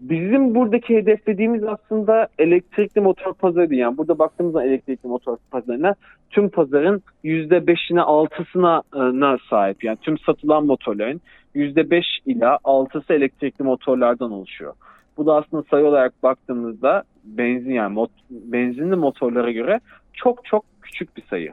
Bizim 0.00 0.54
buradaki 0.54 0.96
hedeflediğimiz 0.96 1.64
aslında 1.64 2.28
elektrikli 2.38 3.00
motor 3.00 3.34
pazarı 3.34 3.74
yani 3.74 3.98
burada 3.98 4.18
baktığımızda 4.18 4.64
elektrikli 4.64 5.06
motor 5.06 5.36
pazarına 5.50 5.94
tüm 6.30 6.48
pazarın 6.48 7.02
%5'ine 7.24 8.00
6'sına 8.00 9.38
sahip. 9.50 9.84
Yani 9.84 9.98
tüm 10.02 10.18
satılan 10.18 10.66
motorların 10.66 11.20
%5 11.54 12.02
ila 12.26 12.54
6'sı 12.54 13.14
elektrikli 13.14 13.62
motorlardan 13.62 14.32
oluşuyor. 14.32 14.74
Bu 15.16 15.26
da 15.26 15.34
aslında 15.34 15.62
sayı 15.70 15.86
olarak 15.86 16.22
baktığımızda 16.22 17.02
benzin 17.24 17.72
yani 17.72 17.94
mot 17.94 18.10
benzinli 18.30 18.96
motorlara 18.96 19.50
göre 19.50 19.80
çok 20.12 20.44
çok 20.44 20.64
küçük 20.82 21.16
bir 21.16 21.22
sayı. 21.22 21.52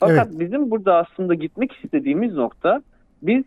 Fakat 0.00 0.28
evet. 0.30 0.40
bizim 0.40 0.70
burada 0.70 0.96
aslında 0.96 1.34
gitmek 1.34 1.72
istediğimiz 1.84 2.34
nokta 2.34 2.82
biz 3.22 3.44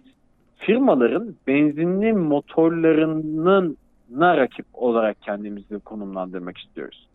firmaların 0.57 1.35
benzinli 1.47 2.13
motorlarının 2.13 3.77
na 4.11 4.37
rakip 4.37 4.65
olarak 4.73 5.21
kendimizi 5.21 5.79
konumlandırmak 5.79 6.57
istiyoruz. 6.57 7.07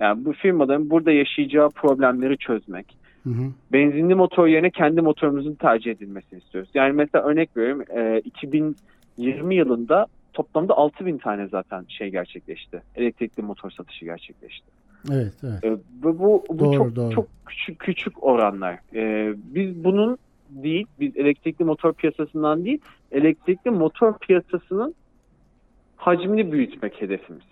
Yani 0.00 0.24
bu 0.24 0.32
firmaların 0.32 0.90
burada 0.90 1.12
yaşayacağı 1.12 1.70
problemleri 1.70 2.38
çözmek. 2.38 2.96
Hı 3.24 3.30
hı. 3.30 3.42
Benzinli 3.72 4.14
motor 4.14 4.46
yerine 4.46 4.70
kendi 4.70 5.00
motorumuzun 5.00 5.54
tercih 5.54 5.90
edilmesini 5.90 6.38
istiyoruz. 6.38 6.70
Yani 6.74 6.92
mesela 6.92 7.24
örnek 7.24 7.56
veriyorum 7.56 7.84
e, 7.96 8.20
2020 8.20 9.54
yılında 9.54 10.06
toplamda 10.32 10.74
6000 10.74 11.18
tane 11.18 11.48
zaten 11.48 11.84
şey 11.88 12.10
gerçekleşti. 12.10 12.82
Elektrikli 12.96 13.42
motor 13.42 13.70
satışı 13.70 14.04
gerçekleşti. 14.04 14.66
Evet, 15.12 15.32
evet. 15.42 15.64
E, 15.64 15.76
bu 16.02 16.18
bu, 16.18 16.44
bu 16.48 16.58
doğru, 16.58 16.76
çok 16.76 16.96
doğru. 16.96 17.14
çok 17.14 17.26
küçük 17.46 17.78
küçük 17.78 18.24
oranlar. 18.24 18.78
E, 18.94 19.34
biz 19.36 19.84
bunun 19.84 20.18
değil, 20.50 20.86
biz 21.00 21.16
elektrikli 21.16 21.64
motor 21.64 21.92
piyasasından 21.92 22.64
değil, 22.64 22.78
elektrikli 23.12 23.70
motor 23.70 24.18
piyasasının 24.18 24.94
hacmini 26.02 26.52
büyütmek 26.52 27.02
hedefimiz. 27.02 27.42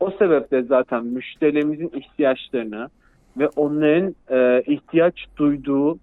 O 0.00 0.10
sebeple 0.10 0.62
zaten 0.62 1.06
müşterilerimizin 1.06 1.92
ihtiyaçlarını 1.94 2.88
ve 3.36 3.48
onların 3.48 4.14
e, 4.30 4.62
ihtiyaç 4.72 5.14
duyduğu 5.36 5.98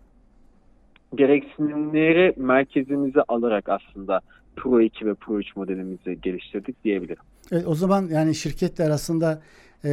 gereksinimleri 1.15 2.33
merkezimize 2.37 3.21
alarak 3.27 3.69
aslında 3.69 4.21
Pro 4.55 4.81
2 4.81 5.05
ve 5.05 5.13
Pro 5.13 5.39
3 5.39 5.55
modelimizi 5.55 6.21
geliştirdik 6.21 6.83
diyebilirim. 6.83 7.23
Evet, 7.51 7.67
o 7.67 7.75
zaman 7.75 8.07
yani 8.11 8.35
şirketle 8.35 8.83
arasında 8.83 9.41
e, 9.85 9.91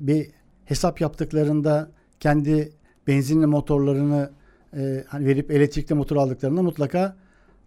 bir 0.00 0.26
hesap 0.64 1.00
yaptıklarında 1.00 1.90
kendi 2.20 2.68
benzinli 3.06 3.46
motorlarını 3.46 4.30
e, 4.76 5.04
hani 5.08 5.26
verip 5.26 5.50
elektrikli 5.50 5.94
motor 5.94 6.16
aldıklarında 6.16 6.62
mutlaka 6.62 7.16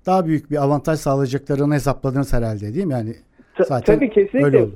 daha 0.05 0.25
büyük 0.25 0.51
bir 0.51 0.63
avantaj 0.63 0.99
sağlayacaklarını 0.99 1.73
hesapladınız 1.73 2.33
herhalde 2.33 2.73
değil 2.73 2.85
mi? 2.85 2.93
Yani 2.93 3.13
zaten 3.67 3.95
Tabii 3.95 4.09
kesinlikle. 4.09 4.45
Öyle 4.45 4.63
oldu. 4.63 4.75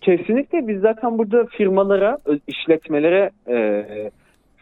Kesinlikle 0.00 0.68
biz 0.68 0.80
zaten 0.80 1.18
burada 1.18 1.46
firmalara, 1.46 2.18
işletmelere 2.46 3.30
e, 3.48 4.10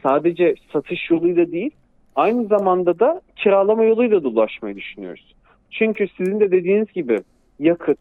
sadece 0.02 0.54
satış 0.72 1.10
yoluyla 1.10 1.52
değil, 1.52 1.70
aynı 2.16 2.46
zamanda 2.46 2.98
da 2.98 3.20
kiralama 3.36 3.84
yoluyla 3.84 4.24
da 4.24 4.28
ulaşmayı 4.28 4.76
düşünüyoruz. 4.76 5.34
Çünkü 5.70 6.08
sizin 6.16 6.40
de 6.40 6.50
dediğiniz 6.50 6.92
gibi 6.92 7.20
yakıt, 7.58 7.98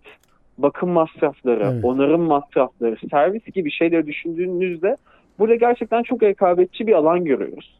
bakım 0.57 0.89
masrafları, 0.89 1.69
evet. 1.73 1.85
onarım 1.85 2.21
masrafları, 2.21 2.95
servis 3.11 3.45
gibi 3.45 3.71
şeyleri 3.71 4.07
düşündüğünüzde 4.07 4.95
burada 5.39 5.55
gerçekten 5.55 6.03
çok 6.03 6.23
rekabetçi 6.23 6.87
bir 6.87 6.93
alan 6.93 7.25
görüyoruz. 7.25 7.79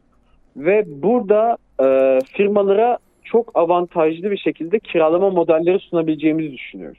Ve 0.56 0.84
burada 0.86 1.56
e, 1.82 2.18
firmalara 2.36 2.98
çok 3.32 3.50
avantajlı 3.54 4.30
bir 4.30 4.38
şekilde 4.38 4.78
kiralama 4.78 5.30
modelleri 5.30 5.78
sunabileceğimizi 5.78 6.52
düşünüyoruz. 6.52 6.98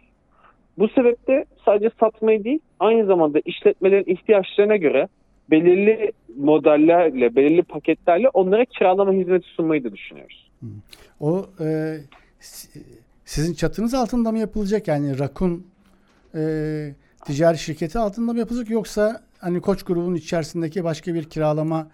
Bu 0.77 0.87
sebeple 0.87 1.45
sadece 1.65 1.89
satmayı 1.99 2.43
değil 2.43 2.59
aynı 2.79 3.05
zamanda 3.05 3.39
işletmelerin 3.45 4.13
ihtiyaçlarına 4.13 4.75
göre 4.75 5.07
belirli 5.51 6.11
modellerle, 6.37 7.35
belirli 7.35 7.63
paketlerle 7.63 8.29
onlara 8.29 8.65
kiralama 8.65 9.13
hizmeti 9.13 9.47
sunmayı 9.47 9.83
da 9.83 9.93
düşünüyoruz. 9.93 10.51
O 11.19 11.45
e, 11.59 11.97
sizin 13.25 13.53
çatınız 13.53 13.93
altında 13.93 14.31
mı 14.31 14.39
yapılacak? 14.39 14.87
Yani 14.87 15.19
Rakun 15.19 15.67
e, 16.35 16.41
ticari 17.25 17.57
şirketi 17.57 17.99
altında 17.99 18.33
mı 18.33 18.39
yapılacak 18.39 18.69
yoksa 18.69 19.21
hani 19.39 19.61
Koç 19.61 19.83
grubunun 19.83 20.15
içerisindeki 20.15 20.83
başka 20.83 21.13
bir 21.13 21.23
kiralama 21.23 21.87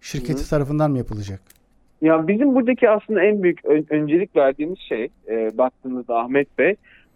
şirketi 0.00 0.42
Hı. 0.44 0.50
tarafından 0.50 0.90
mı 0.90 0.98
yapılacak? 0.98 1.59
Ya 2.02 2.28
bizim 2.28 2.54
buradaki 2.54 2.90
aslında 2.90 3.22
en 3.22 3.42
büyük 3.42 3.64
ön, 3.64 3.86
öncelik 3.90 4.36
verdiğimiz 4.36 4.78
şey 4.78 5.08
e, 5.28 5.58
baktığımızda 5.58 6.18
Ahmet 6.18 6.58
Bey 6.58 6.74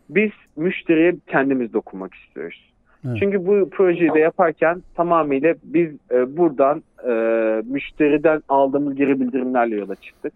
biz 0.08 0.30
müşteriye 0.56 1.14
kendimiz 1.26 1.72
dokunmak 1.72 2.14
istiyoruz. 2.14 2.72
Evet. 3.06 3.16
Çünkü 3.20 3.46
bu 3.46 3.70
projeyi 3.70 4.14
de 4.14 4.18
yaparken 4.18 4.82
tamamıyla 4.94 5.54
biz 5.64 5.94
e, 6.10 6.36
buradan 6.36 6.82
e, 7.08 7.12
müşteriden 7.66 8.42
aldığımız 8.48 8.94
geri 8.94 9.20
bildirimlerle 9.20 9.76
yola 9.76 9.94
çıktık. 9.94 10.32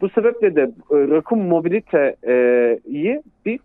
Bu 0.00 0.08
sebeple 0.08 0.56
de 0.56 0.62
e, 0.62 0.94
Rakun 0.94 1.38
Mobility'yi 1.38 3.22
biz 3.46 3.58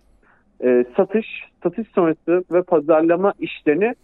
e, 0.63 0.85
satış, 0.97 1.27
satış 1.63 1.87
sonrası 1.87 2.43
ve 2.51 2.61
pazarlama 2.61 3.33
işlerini 3.39 3.85
e, 3.85 3.95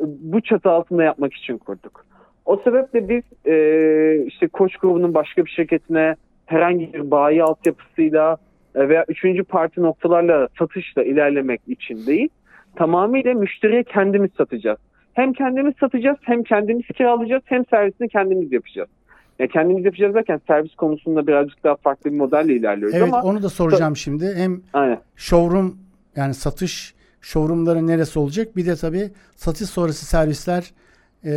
bu 0.00 0.40
çatı 0.40 0.70
altında 0.70 1.04
yapmak 1.04 1.34
için 1.34 1.58
kurduk. 1.58 2.06
O 2.46 2.56
sebeple 2.56 3.08
biz 3.08 3.22
e, 3.46 4.24
işte 4.26 4.48
Koç 4.48 4.76
grubunun 4.76 5.14
başka 5.14 5.44
bir 5.44 5.50
şirketine 5.50 6.16
herhangi 6.46 6.92
bir 6.92 7.10
bayi 7.10 7.42
altyapısıyla 7.42 8.36
e, 8.74 8.88
veya 8.88 9.04
üçüncü 9.08 9.44
parti 9.44 9.82
noktalarla 9.82 10.48
satışla 10.58 11.04
ilerlemek 11.04 11.60
için 11.66 12.06
değil, 12.06 12.28
tamamıyla 12.76 13.34
müşteriye 13.34 13.82
kendimiz 13.82 14.30
satacağız. 14.38 14.78
Hem 15.12 15.32
kendimiz 15.32 15.74
satacağız, 15.80 16.18
hem 16.22 16.42
kendimiz 16.42 16.86
kiralayacağız, 16.86 17.42
hem 17.46 17.66
servisini 17.66 18.08
kendimiz 18.08 18.52
yapacağız. 18.52 18.88
Yani 19.38 19.50
kendimiz 19.50 19.84
yapacağız 19.84 20.14
derken 20.14 20.40
servis 20.46 20.74
konusunda 20.74 21.26
birazcık 21.26 21.64
daha 21.64 21.76
farklı 21.76 22.12
bir 22.12 22.16
modelle 22.16 22.54
ilerliyoruz 22.54 22.94
evet, 22.94 23.08
ama... 23.12 23.22
onu 23.22 23.42
da 23.42 23.48
soracağım 23.48 23.96
şimdi. 23.96 24.34
Hem 24.36 24.60
Aynen. 24.72 24.98
showroom 25.16 25.78
yani 26.16 26.34
satış 26.34 26.94
showroomları 27.20 27.86
neresi 27.86 28.18
olacak? 28.18 28.56
Bir 28.56 28.66
de 28.66 28.76
tabii 28.76 29.10
satış 29.34 29.68
sonrası 29.68 30.06
servisler 30.06 30.70
e, 31.24 31.32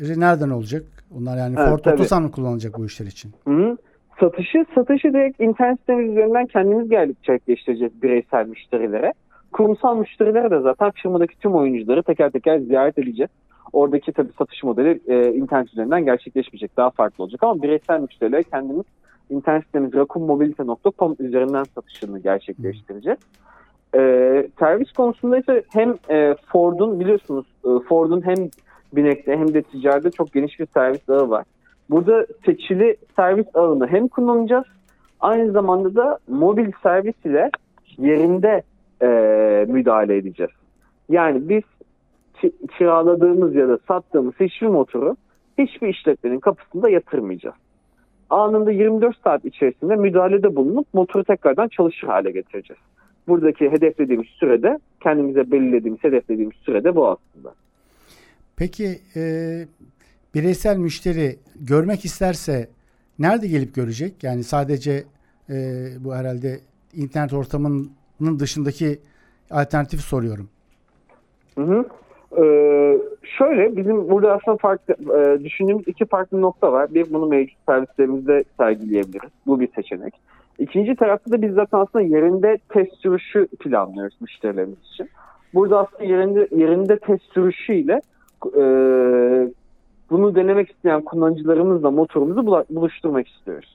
nereden 0.00 0.50
olacak? 0.50 0.82
Onlar 1.18 1.36
yani 1.36 1.54
evet, 1.58 1.68
Ford 1.68 1.92
Otosan 1.92 2.22
mı 2.22 2.30
kullanacak 2.30 2.78
bu 2.78 2.86
işler 2.86 3.06
için? 3.06 3.32
Hı 3.44 3.50
-hı. 3.50 3.76
Satışı, 4.20 4.64
satışı 4.74 5.12
direkt 5.12 5.40
internet 5.40 5.80
sitemiz 5.80 6.10
üzerinden 6.10 6.46
kendimiz 6.46 6.88
gerçekleştireceğiz 6.88 8.02
bireysel 8.02 8.46
müşterilere. 8.46 9.12
Kurumsal 9.52 9.96
müşterilere 9.96 10.50
de 10.50 10.60
zaten 10.60 10.90
firmadaki 10.90 11.38
tüm 11.38 11.54
oyuncuları 11.54 12.02
teker 12.02 12.30
teker 12.30 12.58
ziyaret 12.58 12.98
edeceğiz. 12.98 13.30
Oradaki 13.72 14.12
tabii 14.12 14.32
satış 14.38 14.62
modeli 14.62 15.00
e, 15.06 15.34
internet 15.34 15.68
üzerinden 15.72 16.04
gerçekleşmeyecek. 16.04 16.76
Daha 16.76 16.90
farklı 16.90 17.24
olacak 17.24 17.42
ama 17.42 17.62
bireysel 17.62 18.00
müşterilere 18.00 18.42
kendimiz 18.42 18.84
internet 19.30 19.64
sitemiz 19.64 19.94
rakummobilite.com 19.94 21.16
üzerinden 21.18 21.64
satışını 21.64 22.18
gerçekleştireceğiz. 22.18 23.18
E, 23.94 24.00
servis 24.58 24.92
konusunda 24.92 25.38
ise 25.38 25.62
hem 25.72 25.94
e, 26.10 26.34
Ford'un 26.52 27.00
biliyorsunuz 27.00 27.46
e, 27.64 27.68
Ford'un 27.88 28.26
hem 28.26 28.50
binekte 28.92 29.36
hem 29.36 29.54
de 29.54 29.62
ticarette 29.62 30.10
çok 30.10 30.32
geniş 30.32 30.60
bir 30.60 30.66
servis 30.66 31.08
ağı 31.08 31.30
var. 31.30 31.44
Burada 31.90 32.26
seçili 32.44 32.96
servis 33.16 33.46
ağını 33.54 33.86
hem 33.86 34.08
kullanacağız 34.08 34.64
aynı 35.20 35.52
zamanda 35.52 35.94
da 35.94 36.18
mobil 36.28 36.70
servis 36.82 37.14
ile 37.24 37.50
yerinde 37.98 38.62
e, 39.02 39.06
müdahale 39.68 40.16
edeceğiz. 40.16 40.52
Yani 41.08 41.48
biz 41.48 41.62
kiraladığımız 42.78 43.54
ya 43.54 43.68
da 43.68 43.78
sattığımız 43.88 44.34
hiçbir 44.40 44.66
motoru 44.66 45.16
hiçbir 45.58 45.88
işletmenin 45.88 46.40
kapısında 46.40 46.90
yatırmayacağız. 46.90 47.56
Anında 48.30 48.70
24 48.70 49.16
saat 49.24 49.44
içerisinde 49.44 49.96
müdahalede 49.96 50.56
bulunup 50.56 50.86
motoru 50.94 51.24
tekrardan 51.24 51.68
çalışır 51.68 52.06
hale 52.06 52.30
getireceğiz. 52.30 52.82
Buradaki 53.28 53.70
hedeflediğimiz 53.70 54.26
sürede 54.26 54.78
kendimize 55.02 55.50
belirlediğimiz, 55.50 56.04
hedeflediğimiz 56.04 56.56
sürede 56.56 56.96
bu 56.96 57.08
aslında. 57.08 57.54
Peki 58.62 58.98
e, 59.16 59.22
bireysel 60.34 60.76
müşteri 60.76 61.36
görmek 61.60 62.04
isterse 62.04 62.68
nerede 63.18 63.46
gelip 63.46 63.74
görecek? 63.74 64.24
Yani 64.24 64.44
sadece 64.44 64.92
e, 65.50 65.54
bu 66.00 66.14
herhalde 66.14 66.58
internet 66.94 67.32
ortamının 67.32 68.38
dışındaki 68.38 68.98
alternatif 69.50 70.00
soruyorum. 70.00 70.48
Hı 71.54 71.62
hı. 71.62 71.84
Ee, 72.36 72.98
şöyle 73.38 73.76
bizim 73.76 74.10
burada 74.10 74.32
aslında 74.32 74.56
farklı 74.56 74.94
e, 74.94 75.44
düşündüğümüz 75.44 75.88
iki 75.88 76.06
farklı 76.06 76.40
nokta 76.40 76.72
var. 76.72 76.94
Bir 76.94 77.12
bunu 77.12 77.26
mevcut 77.26 77.58
servislerimizde 77.68 78.44
sergileyebiliriz. 78.56 79.30
Bu 79.46 79.60
bir 79.60 79.68
seçenek. 79.76 80.14
İkinci 80.58 80.96
tarafta 80.96 81.30
da 81.32 81.42
biz 81.42 81.54
zaten 81.54 81.78
aslında 81.78 82.04
yerinde 82.04 82.58
test 82.68 82.94
sürüşü 82.94 83.46
planlıyoruz 83.46 84.16
müşterilerimiz 84.20 84.78
için. 84.92 85.08
Burada 85.54 85.78
aslında 85.78 86.04
yerinde 86.04 86.48
yerinde 86.56 86.98
test 86.98 87.24
sürüşü 87.34 87.74
ile 87.74 88.00
e, 88.46 88.62
bunu 90.10 90.34
denemek 90.34 90.70
isteyen 90.70 91.02
kullanıcılarımızla 91.02 91.90
motorumuzu 91.90 92.46
buluşturmak 92.70 93.28
istiyoruz. 93.28 93.74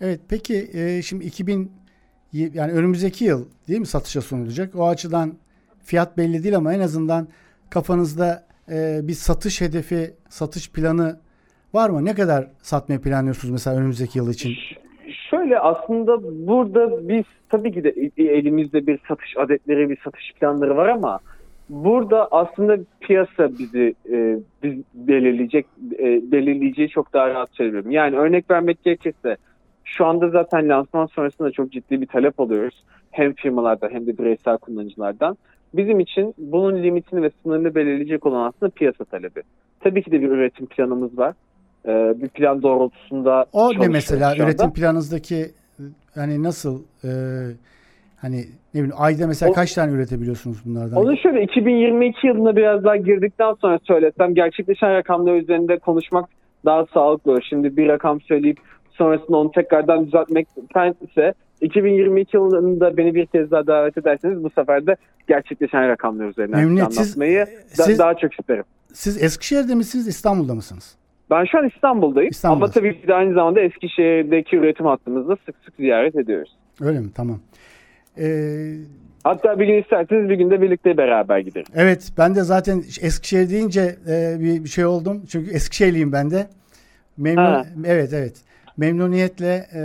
Evet 0.00 0.20
peki 0.28 0.70
e, 0.74 1.02
şimdi 1.02 1.24
2000 1.24 1.72
yani 2.32 2.72
önümüzdeki 2.72 3.24
yıl 3.24 3.44
değil 3.68 3.80
mi 3.80 3.86
satışa 3.86 4.20
sunulacak? 4.20 4.74
O 4.76 4.88
açıdan 4.88 5.32
fiyat 5.84 6.16
belli 6.16 6.44
değil 6.44 6.56
ama 6.56 6.74
en 6.74 6.80
azından 6.80 7.28
kafanızda 7.70 8.44
e, 8.70 9.00
bir 9.02 9.12
satış 9.12 9.60
hedefi, 9.60 10.14
satış 10.28 10.72
planı 10.72 11.20
var 11.74 11.90
mı? 11.90 12.04
Ne 12.04 12.14
kadar 12.14 12.46
satmayı 12.62 13.00
planlıyorsunuz 13.00 13.52
mesela 13.52 13.76
önümüzdeki 13.76 14.18
yıl 14.18 14.30
için? 14.30 14.54
Şöyle 15.30 15.58
aslında 15.58 16.22
burada 16.46 17.08
biz 17.08 17.24
tabii 17.48 17.72
ki 17.72 17.84
de 17.84 17.94
elimizde 18.16 18.86
bir 18.86 19.00
satış 19.08 19.36
adetleri, 19.36 19.90
bir 19.90 19.98
satış 20.04 20.32
planları 20.32 20.76
var 20.76 20.88
ama 20.88 21.20
burada 21.68 22.28
aslında 22.30 22.78
piyasa 23.00 23.58
bizi 23.58 23.94
e, 24.12 24.38
biz 24.62 24.74
belirleyecek 24.94 25.66
e, 25.98 26.32
belirleyeceği 26.32 26.88
çok 26.88 27.12
daha 27.12 27.28
rahat 27.28 27.50
söylüyorum. 27.52 27.90
Yani 27.90 28.16
örnek 28.16 28.50
vermek 28.50 28.84
gerekirse 28.84 29.36
şu 29.84 30.06
anda 30.06 30.28
zaten 30.28 30.68
lansman 30.68 31.06
sonrasında 31.06 31.50
çok 31.50 31.72
ciddi 31.72 32.00
bir 32.00 32.06
talep 32.06 32.40
alıyoruz. 32.40 32.84
Hem 33.10 33.32
firmalardan 33.32 33.90
hem 33.90 34.06
de 34.06 34.18
bireysel 34.18 34.58
kullanıcılardan. 34.58 35.36
Bizim 35.74 36.00
için 36.00 36.34
bunun 36.38 36.82
limitini 36.82 37.22
ve 37.22 37.30
sınırını 37.42 37.74
belirleyecek 37.74 38.26
olan 38.26 38.48
aslında 38.48 38.70
piyasa 38.70 39.04
talebi. 39.04 39.42
Tabii 39.80 40.02
ki 40.02 40.10
de 40.10 40.20
bir 40.20 40.28
üretim 40.28 40.66
planımız 40.66 41.18
var. 41.18 41.34
Ee, 41.86 42.14
bir 42.22 42.28
plan 42.28 42.62
doğrultusunda 42.62 43.46
O 43.52 43.72
ne 43.78 43.88
mesela 43.88 44.36
üretim 44.36 44.72
planınızdaki 44.72 45.46
hani 46.14 46.42
nasıl 46.42 46.82
e, 47.04 47.10
hani 48.20 48.36
ne 48.74 48.80
bileyim 48.80 48.94
ayda 48.98 49.26
mesela 49.26 49.50
o, 49.50 49.54
kaç 49.54 49.74
tane 49.74 49.92
üretebiliyorsunuz 49.92 50.62
bunlardan? 50.64 50.96
Onu 50.96 51.16
şöyle 51.16 51.42
2022 51.42 52.26
yılına 52.26 52.56
biraz 52.56 52.84
daha 52.84 52.96
girdikten 52.96 53.54
sonra 53.54 53.78
söylesem 53.82 54.34
gerçekleşen 54.34 54.94
rakamlar 54.94 55.34
üzerinde 55.34 55.78
konuşmak 55.78 56.28
daha 56.64 56.86
sağlıklı 56.94 57.32
olur. 57.32 57.42
Şimdi 57.48 57.76
bir 57.76 57.88
rakam 57.88 58.20
söyleyip 58.20 58.58
sonrasında 58.90 59.36
onu 59.36 59.52
tekrardan 59.52 60.06
düzeltmektense 60.06 61.34
2022 61.60 62.36
yılında 62.36 62.96
beni 62.96 63.14
bir 63.14 63.26
kez 63.26 63.50
daha 63.50 63.66
davet 63.66 63.98
ederseniz 63.98 64.44
bu 64.44 64.50
sefer 64.50 64.86
de 64.86 64.96
gerçekleşen 65.28 65.88
rakamlar 65.88 66.28
üzerinden 66.28 66.66
anlatmayı 66.66 67.46
da, 67.78 67.82
siz, 67.82 67.98
daha 67.98 68.14
çok 68.14 68.40
isterim. 68.40 68.64
Siz 68.92 69.22
Eskişehir'de 69.22 69.74
misiniz, 69.74 70.08
İstanbul'da 70.08 70.54
mısınız? 70.54 70.96
Ben 71.30 71.44
şu 71.44 71.58
an 71.58 71.66
İstanbul'dayım 71.66 72.30
İstanbul'da. 72.30 72.64
ama 72.64 72.72
tabii 72.72 73.00
ki 73.00 73.08
de 73.08 73.14
aynı 73.14 73.34
zamanda 73.34 73.60
Eskişehir'deki 73.60 74.56
üretim 74.56 74.86
hattımızda 74.86 75.36
sık 75.46 75.54
sık 75.64 75.74
ziyaret 75.76 76.16
ediyoruz. 76.16 76.56
Öyle 76.80 77.00
mi? 77.00 77.08
Tamam. 77.14 77.40
Ee, 78.18 78.74
Hatta 79.24 79.58
bir 79.58 79.66
gün 79.66 79.82
isterseniz 79.82 80.30
bir 80.30 80.34
günde 80.34 80.62
birlikte 80.62 80.96
beraber 80.96 81.38
gideriz. 81.38 81.66
Evet 81.74 82.12
ben 82.18 82.34
de 82.34 82.42
zaten 82.42 82.78
Eskişehir 83.00 83.50
deyince 83.50 83.96
e, 84.08 84.36
bir, 84.40 84.64
bir 84.64 84.68
şey 84.68 84.86
oldum. 84.86 85.22
Çünkü 85.28 85.50
Eskişehirliyim 85.50 86.12
ben 86.12 86.30
de. 86.30 86.46
Memnun, 87.16 87.44
ha. 87.44 87.66
evet 87.84 88.12
evet 88.12 88.36
memnuniyetle 88.76 89.66
e, 89.74 89.80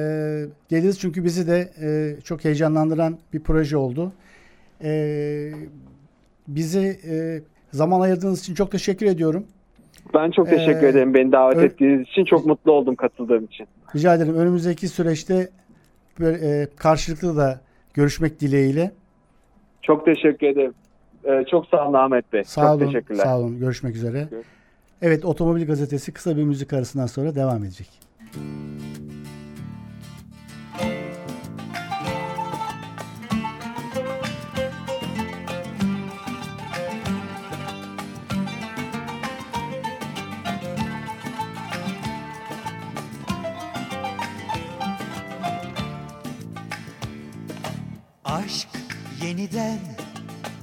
geliriz 0.69 0.99
çünkü 0.99 1.23
bizi 1.23 1.47
de 1.47 1.69
e, 1.81 2.21
çok 2.21 2.45
heyecanlandıran 2.45 3.17
bir 3.33 3.39
proje 3.39 3.77
oldu. 3.77 4.11
E, 4.83 5.51
bizi 6.47 6.99
e, 7.09 7.41
zaman 7.71 8.01
ayırdığınız 8.01 8.39
için 8.39 8.53
çok 8.53 8.71
teşekkür 8.71 9.05
ediyorum. 9.05 9.45
Ben 10.13 10.31
çok 10.31 10.49
teşekkür 10.49 10.83
ee, 10.83 10.89
ederim 10.89 11.13
beni 11.13 11.31
davet 11.31 11.57
ö- 11.57 11.65
ettiğiniz 11.65 12.07
için. 12.07 12.25
Çok 12.25 12.45
mutlu 12.45 12.71
oldum 12.71 12.95
katıldığım 12.95 13.45
için. 13.45 13.67
Rica 13.95 14.15
ederim. 14.15 14.35
Önümüzdeki 14.35 14.87
süreçte 14.87 15.49
böyle, 16.19 16.61
e, 16.61 16.67
karşılıklı 16.75 17.37
da 17.37 17.59
görüşmek 17.93 18.39
dileğiyle. 18.39 18.91
Çok 19.81 20.05
teşekkür 20.05 20.47
ederim. 20.47 20.73
Ee, 21.25 21.45
çok 21.51 21.67
sağ 21.67 21.87
olun 21.87 21.93
Ahmet 21.93 22.33
Bey. 22.33 22.43
Sağ 22.43 22.61
çok 22.61 22.69
olun, 22.81 22.85
teşekkürler. 22.91 23.23
Sağ 23.23 23.39
olun. 23.39 23.59
Görüşmek 23.59 23.95
üzere. 23.95 24.27
Evet 25.01 25.25
Otomobil 25.25 25.67
Gazetesi 25.67 26.13
kısa 26.13 26.37
bir 26.37 26.43
müzik 26.43 26.73
arasından 26.73 27.05
sonra 27.05 27.35
devam 27.35 27.63
edecek. 27.63 27.89
Aşk 28.21 28.72
yeniden 49.33 49.79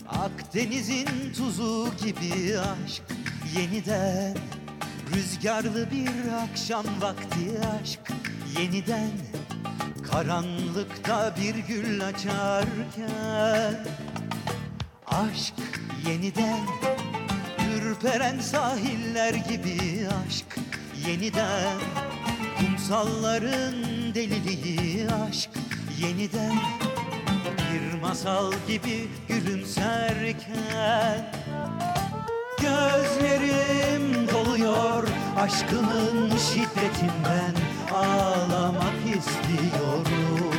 Akdeniz'in 0.08 1.32
tuzu 1.36 1.88
gibi 2.04 2.58
aşk. 2.58 3.02
Yeniden 3.56 4.36
Rüzgarlı 5.14 5.90
bir 5.90 6.32
akşam 6.42 6.84
vakti 7.00 7.60
aşk. 7.82 8.00
Yeniden 8.58 9.10
Karanlıkta 10.12 11.34
bir 11.40 11.54
gül 11.54 12.06
açarken. 12.06 13.86
Aşk 15.06 15.54
yeniden 16.06 16.60
Ürperen 17.76 18.40
sahiller 18.40 19.34
gibi 19.34 20.08
aşk. 20.26 20.58
Yeniden 21.08 21.78
Kumsalların 22.58 23.74
deliliği 24.14 25.08
aşk. 25.10 25.50
Yeniden 26.00 26.89
masal 28.00 28.52
gibi 28.68 29.08
gülümserken 29.28 31.32
Gözlerim 32.60 34.28
doluyor 34.28 35.08
aşkının 35.38 36.30
şiddetinden 36.36 37.54
Ağlamak 37.94 39.16
istiyorum. 39.18 40.54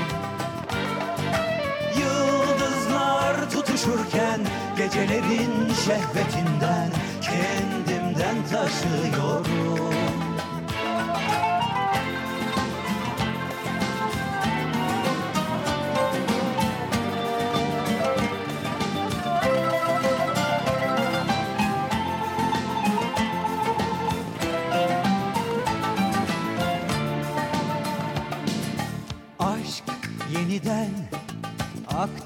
Yıldızlar 2.00 3.50
tutuşurken 3.50 4.40
gecelerin 4.78 5.74
şehvetinden 5.86 6.90
Kendimden 7.22 8.36
taşıyorum 8.52 10.11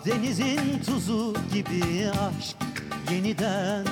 Akdeniz'in 0.06 0.80
tuzu 0.86 1.34
gibi 1.54 2.10
aşk 2.10 2.58
yeniden 3.12 3.86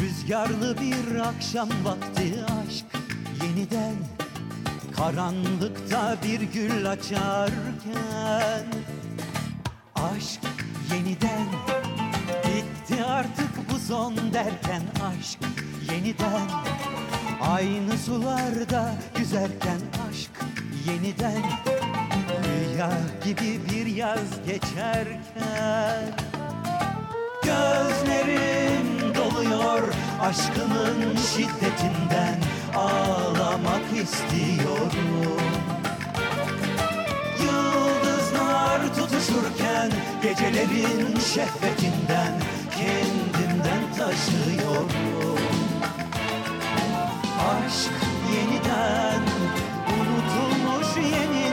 Rüzgarlı 0.00 0.76
bir 0.80 1.20
akşam 1.20 1.68
vakti 1.84 2.34
aşk. 2.44 2.84
Yeniden 3.42 3.94
Karanlıkta 4.96 6.16
bir 6.24 6.40
gül 6.40 6.90
açarken 6.90 8.64
Aşk 9.94 10.40
yeniden 10.92 11.46
Bitti 12.44 13.04
artık 13.04 13.70
bu 13.72 13.78
son 13.78 14.16
derken 14.16 14.82
aşk 15.18 15.38
yeniden 15.92 16.48
Aynı 17.40 17.98
sularda 17.98 18.94
yüzerken 19.18 19.80
aşk 20.10 20.30
yeniden 20.86 21.42
Rüya 22.80 22.90
gibi 23.24 23.60
bir 23.70 23.86
yaz 23.86 24.28
geçerken 24.46 26.02
Gözlerim 27.42 29.14
doluyor 29.14 29.82
aşkının 30.20 31.16
şiddetinden 31.16 32.38
Ağlamak 32.76 33.82
istiyorum. 34.02 35.40
Yıldızlar 37.42 38.94
tutuşurken 38.94 39.90
Gecelerin 40.22 41.18
şehvetinden 41.34 42.32
Kendimden 42.70 43.82
taşıyorum. 43.98 45.40
Aşk 47.50 47.90
yeniden 48.32 49.22
Unutulmuş 49.92 50.96
yemin 50.96 51.49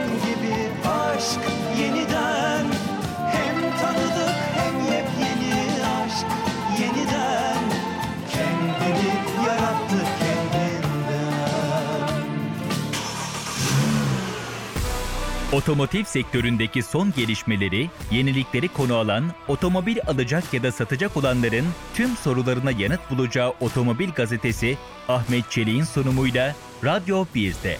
Otomotiv 15.53 16.03
sektöründeki 16.03 16.83
son 16.83 17.13
gelişmeleri, 17.17 17.89
yenilikleri 18.11 18.67
konu 18.67 18.95
alan, 18.95 19.23
otomobil 19.47 19.97
alacak 20.07 20.53
ya 20.53 20.63
da 20.63 20.71
satacak 20.71 21.17
olanların 21.17 21.65
tüm 21.93 22.09
sorularına 22.09 22.71
yanıt 22.71 22.99
bulacağı 23.11 23.53
Otomobil 23.61 24.09
Gazetesi 24.09 24.77
Ahmet 25.07 25.51
Çelik'in 25.51 25.83
sunumuyla 25.83 26.55
Radyo 26.85 27.25
1'de. 27.35 27.77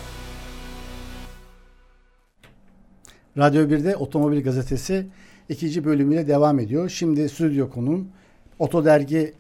Radyo 3.37 3.61
1'de 3.61 3.95
Otomobil 3.95 4.43
Gazetesi 4.43 5.07
ikinci 5.49 5.85
bölümüyle 5.85 6.27
devam 6.27 6.59
ediyor. 6.59 6.89
Şimdi 6.89 7.29
stüdyo 7.29 7.69
konuğum 7.69 8.07
Oto 8.59 8.85
Dergi 8.85 9.33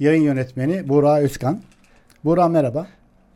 yayın 0.00 0.22
yönetmeni 0.22 0.88
Burak 0.88 1.22
Özkan. 1.22 1.60
Burak 2.24 2.50
merhaba. 2.50 2.86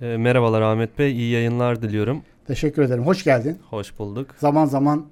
E, 0.01 0.17
merhabalar 0.17 0.63
Ahmet 0.63 0.99
Bey, 0.99 1.13
iyi 1.13 1.31
yayınlar 1.31 1.83
diliyorum. 1.83 2.23
Teşekkür 2.51 2.83
ederim. 2.83 3.07
Hoş 3.07 3.25
geldin. 3.25 3.59
Hoş 3.71 3.99
bulduk. 3.99 4.31
Zaman 4.39 4.67
zaman 4.67 5.07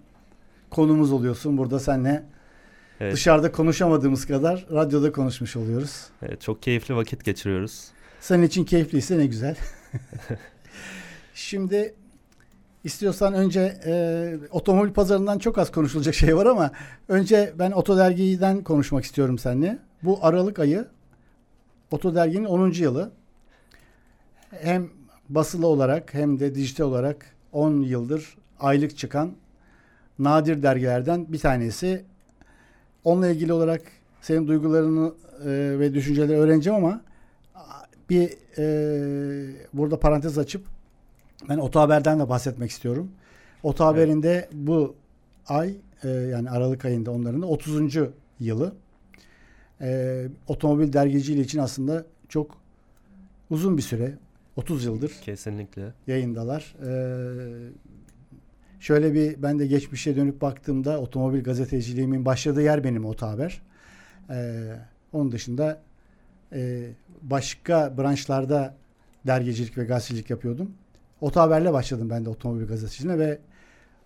konumuz 0.70 1.12
oluyorsun. 1.12 1.58
Burada 1.58 1.80
seninle 1.80 2.24
Evet, 3.00 3.12
dışarıda 3.12 3.52
konuşamadığımız 3.52 4.26
kadar 4.26 4.66
radyoda 4.72 5.12
konuşmuş 5.12 5.56
oluyoruz. 5.56 6.06
evet, 6.22 6.40
çok 6.40 6.62
keyifli 6.62 6.96
vakit 6.96 7.24
geçiriyoruz. 7.24 7.88
Senin 8.20 8.42
için 8.42 8.64
keyifliyse 8.64 9.18
ne 9.18 9.26
güzel. 9.26 9.56
Şimdi 11.34 11.94
istiyorsan 12.84 13.34
önce 13.34 13.80
e, 13.86 14.34
otomobil 14.50 14.92
pazarından 14.92 15.38
çok 15.38 15.58
az 15.58 15.72
konuşulacak 15.72 16.14
şey 16.14 16.36
var 16.36 16.46
ama 16.46 16.70
önce 17.08 17.52
ben 17.58 17.70
Oto 17.70 17.96
Dergi'den 17.96 18.64
konuşmak 18.64 19.04
istiyorum 19.04 19.38
seninle. 19.38 19.78
Bu 20.02 20.18
Aralık 20.22 20.58
ayı 20.58 20.88
Oto 21.90 22.14
Dergi'nin 22.14 22.44
10. 22.44 22.70
yılı. 22.70 23.10
Hem 24.50 24.97
basılı 25.28 25.66
olarak 25.66 26.14
hem 26.14 26.40
de 26.40 26.54
dijital 26.54 26.84
olarak 26.84 27.26
10 27.52 27.82
yıldır 27.82 28.36
aylık 28.60 28.98
çıkan 28.98 29.32
nadir 30.18 30.62
dergilerden 30.62 31.32
bir 31.32 31.38
tanesi. 31.38 32.04
Onunla 33.04 33.28
ilgili 33.28 33.52
olarak 33.52 33.82
senin 34.20 34.48
duygularını 34.48 35.12
e, 35.44 35.78
ve 35.78 35.94
düşünceleri 35.94 36.38
öğreneceğim 36.38 36.84
ama 36.84 37.00
bir 38.10 38.30
e, 38.58 38.66
burada 39.72 40.00
parantez 40.00 40.38
açıp 40.38 40.66
ben 41.48 41.58
Oto 41.58 41.80
Haber'den 41.80 42.20
de 42.20 42.28
bahsetmek 42.28 42.70
istiyorum. 42.70 43.10
Oto 43.62 43.84
Haber'in 43.84 44.22
de 44.22 44.48
bu 44.52 44.94
ay 45.48 45.76
e, 46.04 46.08
yani 46.08 46.50
Aralık 46.50 46.84
ayında 46.84 47.10
onların 47.10 47.42
da 47.42 47.46
30. 47.46 47.96
yılı. 48.40 48.72
E, 49.80 50.26
otomobil 50.48 50.92
dergiciliği 50.92 51.44
için 51.44 51.58
aslında 51.58 52.04
çok 52.28 52.50
uzun 53.50 53.76
bir 53.76 53.82
süre 53.82 54.14
30 54.58 54.84
yıldır 54.84 55.12
Kesinlikle. 55.22 55.92
yayındalar. 56.06 56.76
Ee, 56.82 57.70
şöyle 58.80 59.14
bir 59.14 59.42
ben 59.42 59.58
de 59.58 59.66
geçmişe 59.66 60.16
dönüp 60.16 60.40
baktığımda 60.40 61.00
otomobil 61.00 61.42
gazeteciliğimin 61.42 62.24
başladığı 62.24 62.62
yer 62.62 62.84
benim 62.84 63.04
Oto 63.04 63.26
Haber. 63.26 63.62
Ee, 64.30 64.74
onun 65.12 65.32
dışında 65.32 65.82
e, 66.52 66.90
başka 67.22 67.98
branşlarda 67.98 68.74
dergicilik 69.26 69.78
ve 69.78 69.84
gazetecilik 69.84 70.30
yapıyordum. 70.30 70.70
Oto 71.20 71.40
Haber'le 71.40 71.72
başladım 71.72 72.10
ben 72.10 72.24
de 72.24 72.28
otomobil 72.28 72.66
gazeteciliğine 72.66 73.18
ve 73.18 73.38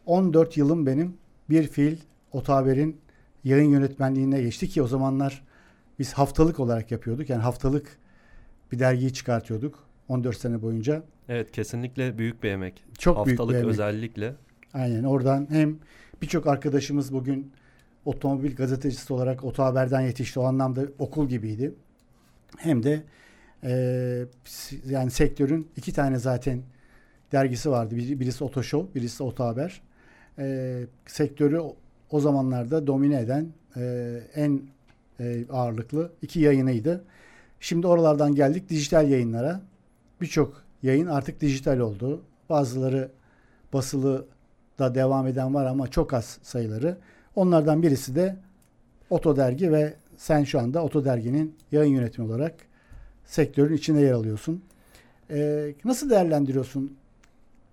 14 0.07 0.57
yılım 0.57 0.87
benim 0.87 1.17
bir 1.51 1.67
fiil 1.69 1.97
Oto 2.33 2.53
Haber'in 2.53 3.01
yayın 3.45 3.71
yönetmenliğine 3.71 4.43
geçti 4.43 4.69
ki 4.69 4.83
o 4.83 4.87
zamanlar 4.87 5.45
biz 5.99 6.13
haftalık 6.13 6.61
olarak 6.61 6.91
yapıyorduk. 6.91 7.31
Yani 7.31 7.43
haftalık 7.43 7.99
bir 8.73 8.79
dergiyi 8.79 9.13
çıkartıyorduk 9.13 9.92
14 10.09 10.37
sene 10.37 10.63
boyunca. 10.63 11.03
Evet, 11.29 11.53
kesinlikle 11.53 12.19
büyük 12.19 12.43
bir 12.43 12.51
emek. 12.51 12.85
Çok 12.99 13.27
büyük 13.27 13.39
Haftalık 13.39 13.55
bir 13.55 13.61
emek. 13.61 13.71
özellikle. 13.71 14.35
Aynen 14.75 15.05
oradan 15.05 15.47
hem 15.51 15.79
birçok 16.23 16.47
arkadaşımız 16.47 17.13
bugün 17.13 17.53
otomobil 18.05 18.57
gazetecisi 18.57 19.13
olarak 19.13 19.45
Oto 19.45 19.63
Haber'den 19.63 20.01
yetişti. 20.01 20.41
O 20.41 20.45
anlamda 20.45 20.83
okul 20.99 21.29
gibiydi. 21.29 21.75
Hem 22.59 22.83
de 22.83 23.03
e, 23.65 23.73
yani 24.87 25.11
sektörün 25.11 25.69
iki 25.77 25.93
tane 25.93 26.19
zaten 26.19 26.63
dergisi 27.33 27.71
vardı. 27.71 27.97
Bir- 27.97 28.21
Birisi 28.21 28.45
Oto 28.45 28.63
Show, 28.63 28.95
birisi 29.01 29.23
Oto 29.23 29.45
Haber. 29.45 29.81
E, 30.39 30.79
sektörü 31.07 31.59
o- 31.59 31.77
o 32.11 32.21
zamanlarda 32.21 32.87
domine 32.87 33.21
eden 33.21 33.47
e, 33.77 34.19
en 34.35 34.61
e, 35.21 35.45
ağırlıklı 35.51 36.13
iki 36.23 36.41
yayınıydı. 36.41 37.05
Şimdi 37.61 37.87
oralardan 37.87 38.35
geldik 38.35 38.69
dijital 38.69 39.09
yayınlara. 39.11 39.61
Birçok 40.23 40.63
yayın 40.83 41.07
artık 41.07 41.41
dijital 41.41 41.79
oldu. 41.79 42.23
Bazıları 42.51 43.11
basılı 43.73 44.27
da 44.79 44.95
devam 44.95 45.27
eden 45.27 45.55
var 45.55 45.67
ama 45.67 45.89
çok 45.89 46.15
az 46.15 46.39
sayıları. 46.43 46.99
Onlardan 47.37 47.83
birisi 47.83 48.15
de 48.17 48.37
Oto 49.11 49.37
Dergi 49.37 49.73
ve 49.73 49.95
sen 50.17 50.45
şu 50.45 50.61
anda 50.61 50.85
Oto 50.85 51.05
Dergi'nin 51.05 51.55
yayın 51.73 51.95
yönetmeni 51.95 52.29
olarak 52.29 52.55
sektörün 53.25 53.75
içinde 53.75 54.01
yer 54.01 54.13
alıyorsun. 54.13 54.63
Ee, 55.31 55.75
nasıl 55.85 56.11
değerlendiriyorsun 56.11 56.97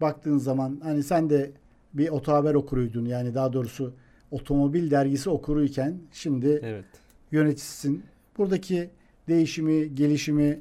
baktığın 0.01 0.37
zaman? 0.37 0.79
Hani 0.83 1.03
sen 1.03 1.29
de 1.29 1.51
bir 1.93 2.09
oto 2.09 2.33
haber 2.33 2.53
okuruydun. 2.53 3.05
Yani 3.05 3.35
daha 3.35 3.53
doğrusu 3.53 3.93
otomobil 4.31 4.91
dergisi 4.91 5.29
okuruyken 5.29 5.97
şimdi 6.11 6.59
Evet. 6.63 6.85
yöneticisin. 7.31 8.03
Buradaki 8.37 8.89
değişimi, 9.27 9.95
gelişimi 9.95 10.59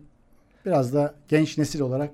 biraz 0.69 0.95
da 0.95 1.15
genç 1.29 1.59
nesil 1.59 1.81
olarak 1.81 2.11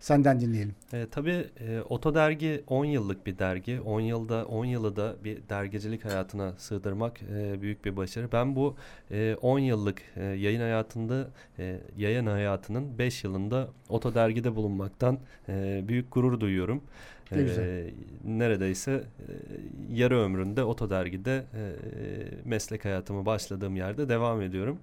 senden 0.00 0.40
dinleyelim. 0.40 0.74
E, 0.92 1.06
tabii 1.10 1.46
e, 1.60 1.80
Oto 1.80 2.14
Dergi 2.14 2.64
10 2.66 2.84
yıllık 2.84 3.26
bir 3.26 3.38
dergi. 3.38 3.80
10 3.80 4.00
yılda 4.00 4.44
10 4.46 4.64
yılı 4.64 4.96
da 4.96 5.16
bir 5.24 5.38
dergicilik 5.48 6.04
hayatına 6.04 6.52
sığdırmak 6.58 7.22
e, 7.22 7.62
büyük 7.62 7.84
bir 7.84 7.96
başarı. 7.96 8.32
Ben 8.32 8.56
bu 8.56 8.76
e, 9.10 9.36
10 9.42 9.58
yıllık 9.58 10.02
e, 10.16 10.24
yayın 10.24 10.60
hayatında 10.60 11.28
e, 11.58 11.80
yayın 11.96 12.26
hayatının 12.26 12.98
5 12.98 13.24
yılında 13.24 13.68
Oto 13.88 14.14
Dergi'de 14.14 14.56
bulunmaktan 14.56 15.18
e, 15.48 15.84
büyük 15.88 16.12
gurur 16.12 16.40
duyuyorum. 16.40 16.82
Ne 17.32 17.42
güzel. 17.42 17.64
E, 17.64 17.90
neredeyse 18.24 18.92
e, 18.92 19.32
yarı 19.92 20.18
ömründe 20.18 20.64
Oto 20.64 20.90
Dergi'de 20.90 21.36
e, 21.54 21.62
meslek 22.44 22.84
hayatımı 22.84 23.26
başladığım 23.26 23.76
yerde 23.76 24.08
devam 24.08 24.42
ediyorum. 24.42 24.78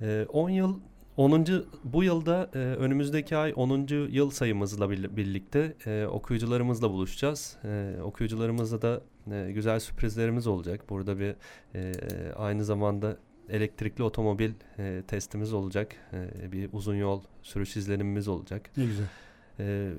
E, 0.00 0.26
10 0.32 0.50
yıl 0.50 0.78
10. 1.16 1.46
bu 1.84 2.04
yılda 2.04 2.50
e, 2.54 2.58
önümüzdeki 2.58 3.36
ay 3.36 3.52
10. 3.56 3.86
yıl 4.10 4.30
sayımızla 4.30 4.90
bir- 4.90 5.16
birlikte 5.16 5.74
e, 5.86 6.06
okuyucularımızla 6.06 6.90
buluşacağız. 6.90 7.56
E, 7.64 7.96
okuyucularımızla 8.02 8.82
da 8.82 9.00
e, 9.32 9.52
güzel 9.52 9.80
sürprizlerimiz 9.80 10.46
olacak. 10.46 10.90
Burada 10.90 11.18
bir 11.18 11.34
e, 11.74 11.92
aynı 12.36 12.64
zamanda 12.64 13.16
elektrikli 13.48 14.02
otomobil 14.02 14.50
e, 14.78 15.02
testimiz 15.08 15.52
olacak. 15.52 15.96
E, 16.12 16.52
bir 16.52 16.68
uzun 16.72 16.94
yol 16.94 17.22
sürüş 17.42 17.76
izlenimimiz 17.76 18.28
olacak. 18.28 18.70
Ne 18.76 18.84
güzel. 18.86 19.06
E, 19.60 19.92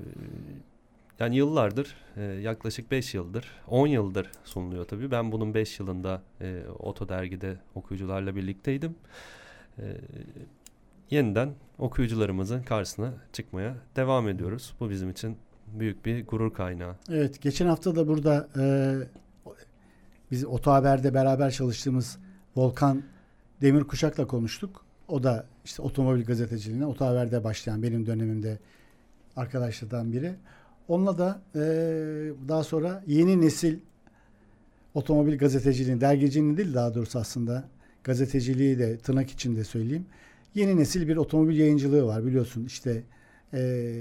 yani 1.20 1.36
yıllardır, 1.36 1.96
e, 2.16 2.22
yaklaşık 2.22 2.90
5 2.90 3.14
yıldır, 3.14 3.46
10 3.68 3.86
yıldır 3.86 4.30
sunuluyor 4.44 4.84
tabii. 4.84 5.10
Ben 5.10 5.32
bunun 5.32 5.54
5 5.54 5.80
yılında 5.80 6.22
e, 6.40 6.62
Oto 6.78 7.08
Dergi'de 7.08 7.56
okuyucularla 7.74 8.36
birlikteydim. 8.36 8.94
E, 9.78 9.82
yeniden 11.10 11.54
okuyucularımızın 11.78 12.62
karşısına 12.62 13.14
çıkmaya 13.32 13.74
devam 13.96 14.28
ediyoruz. 14.28 14.74
Bu 14.80 14.90
bizim 14.90 15.10
için 15.10 15.36
büyük 15.66 16.06
bir 16.06 16.26
gurur 16.26 16.54
kaynağı. 16.54 16.96
Evet, 17.10 17.42
geçen 17.42 17.66
hafta 17.66 17.96
da 17.96 18.08
burada 18.08 18.48
e, 18.56 18.64
biz 20.30 20.44
Oto 20.44 20.72
Haber'de 20.72 21.14
beraber 21.14 21.50
çalıştığımız 21.50 22.18
Volkan 22.56 23.02
Demirkuşak'la 23.62 24.26
konuştuk. 24.26 24.84
O 25.08 25.22
da 25.22 25.46
işte 25.64 25.82
otomobil 25.82 26.24
gazeteciliğine 26.24 26.86
Oto 26.86 27.06
Haber'de 27.06 27.44
başlayan 27.44 27.82
benim 27.82 28.06
dönemimde 28.06 28.58
arkadaşlardan 29.36 30.12
biri. 30.12 30.34
Onunla 30.88 31.18
da 31.18 31.40
e, 31.54 31.60
daha 32.48 32.64
sonra 32.64 33.02
yeni 33.06 33.40
nesil 33.40 33.78
otomobil 34.94 35.38
gazeteciliğini, 35.38 36.00
dergiciliğini 36.00 36.56
değil 36.56 36.74
daha 36.74 36.94
doğrusu 36.94 37.18
aslında 37.18 37.64
gazeteciliği 38.04 38.78
de 38.78 38.98
tırnak 38.98 39.30
içinde 39.30 39.64
söyleyeyim. 39.64 40.06
Yeni 40.54 40.76
nesil 40.76 41.08
bir 41.08 41.16
otomobil 41.16 41.58
yayıncılığı 41.58 42.06
var 42.06 42.26
biliyorsun 42.26 42.64
işte 42.64 43.02
e, 43.54 43.92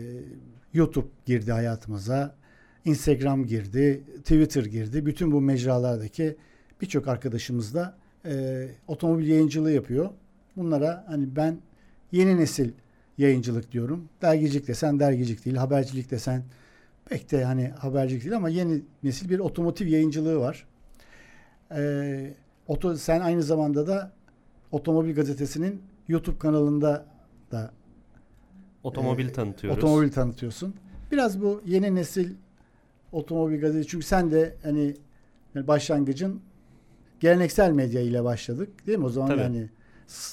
YouTube 0.74 1.08
girdi 1.26 1.52
hayatımıza, 1.52 2.36
Instagram 2.86 3.46
girdi, 3.46 4.04
Twitter 4.18 4.66
girdi. 4.66 5.06
Bütün 5.06 5.32
bu 5.32 5.42
mecralardaki 5.42 6.38
birçok 6.82 7.08
arkadaşımız 7.08 7.74
da 7.74 7.98
e, 8.26 8.68
otomobil 8.88 9.28
yayıncılığı 9.28 9.72
yapıyor. 9.72 10.10
Bunlara 10.56 11.06
hani 11.08 11.36
ben 11.36 11.58
yeni 12.12 12.38
nesil 12.38 12.72
yayıncılık 13.18 13.72
diyorum. 13.72 14.10
Dergicilik 14.22 14.68
desen 14.68 15.00
dergicilik 15.00 15.46
değil, 15.46 15.56
habercilik 15.56 16.12
desen 16.12 16.44
pek 17.06 17.32
de 17.32 17.44
hani 17.44 17.68
habercilik 17.68 18.24
değil 18.24 18.36
ama 18.36 18.50
yeni 18.50 18.82
nesil 19.04 19.30
bir 19.30 19.40
otomotiv 19.40 19.88
yayıncılığı 19.88 20.40
var. 20.40 20.68
Ee, 21.72 22.34
oto, 22.68 22.96
sen 22.96 23.20
aynı 23.20 23.44
zamanda 23.44 23.88
da 23.88 24.12
Otomobil 24.72 25.16
Gazetesi'nin 25.16 25.82
YouTube 26.08 26.38
kanalında 26.38 27.06
da 27.52 27.72
Otomobil 28.84 29.28
e, 29.28 29.32
tanıtıyoruz. 29.32 29.78
Otomobil 29.78 30.12
tanıtıyorsun. 30.12 30.76
Biraz 31.12 31.42
bu 31.42 31.62
yeni 31.66 31.96
nesil 31.96 32.34
otomobil 33.12 33.62
gazetesi 33.62 33.88
çünkü 33.88 34.06
sen 34.06 34.32
de 34.32 34.56
hani 34.64 34.96
yani 35.56 35.68
başlangıcın 35.68 36.42
geleneksel 37.20 37.72
medya 37.72 38.02
ile 38.02 38.24
başladık 38.24 38.88
değil 38.88 38.98
mi? 38.98 39.06
O 39.06 39.10
zaman 39.10 39.30
Tabii. 39.30 39.42
yani 39.42 39.70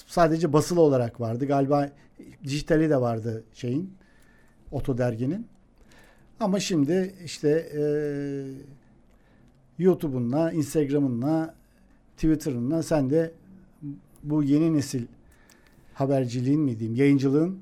sadece 0.07 0.53
basılı 0.53 0.81
olarak 0.81 1.21
vardı. 1.21 1.47
Galiba 1.47 1.91
dijitali 2.45 2.91
de 2.91 3.01
vardı 3.01 3.45
şeyin 3.53 3.95
Oto 4.71 4.99
derginin. 4.99 5.47
Ama 6.41 6.61
şimdi 6.61 7.15
işte 7.25 7.49
e, 7.75 7.83
YouTube'unla, 9.79 10.53
Instagram'ınla, 10.53 11.55
Twitter'ınla 12.17 12.83
sen 12.83 13.11
de 13.11 13.33
bu 14.25 14.43
yeni 14.43 14.75
nesil 14.75 15.07
haberciliğin 15.95 16.61
mi 16.61 16.79
diyeyim, 16.79 16.97
yayıncılığın 16.97 17.59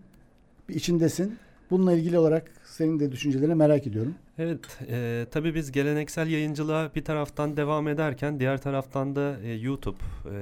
bir 0.68 0.74
içindesin. 0.74 1.38
Bununla 1.70 1.92
ilgili 1.92 2.18
olarak 2.18 2.50
senin 2.64 3.00
de 3.00 3.12
düşüncelerini 3.12 3.54
merak 3.54 3.86
ediyorum. 3.86 4.14
Evet, 4.38 4.78
e, 4.88 5.26
tabii 5.30 5.54
biz 5.54 5.72
geleneksel 5.72 6.28
yayıncılığa 6.28 6.94
bir 6.94 7.04
taraftan 7.04 7.56
devam 7.56 7.88
ederken 7.88 8.40
diğer 8.40 8.62
taraftan 8.62 9.16
da 9.16 9.36
e, 9.42 9.52
YouTube, 9.52 9.96
e, 10.24 10.36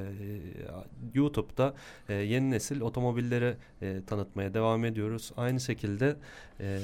YouTube'da 1.14 1.74
e, 2.08 2.14
yeni 2.14 2.50
nesil 2.50 2.80
otomobilleri 2.80 3.54
e, 3.82 4.00
tanıtmaya 4.06 4.54
devam 4.54 4.84
ediyoruz. 4.84 5.32
Aynı 5.36 5.60
şekilde 5.60 6.16
e, 6.60 6.78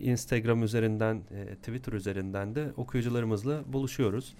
Instagram 0.00 0.62
üzerinden, 0.62 1.16
e, 1.16 1.54
Twitter 1.54 1.92
üzerinden 1.92 2.54
de 2.54 2.66
okuyucularımızla 2.76 3.60
buluşuyoruz. 3.72 4.34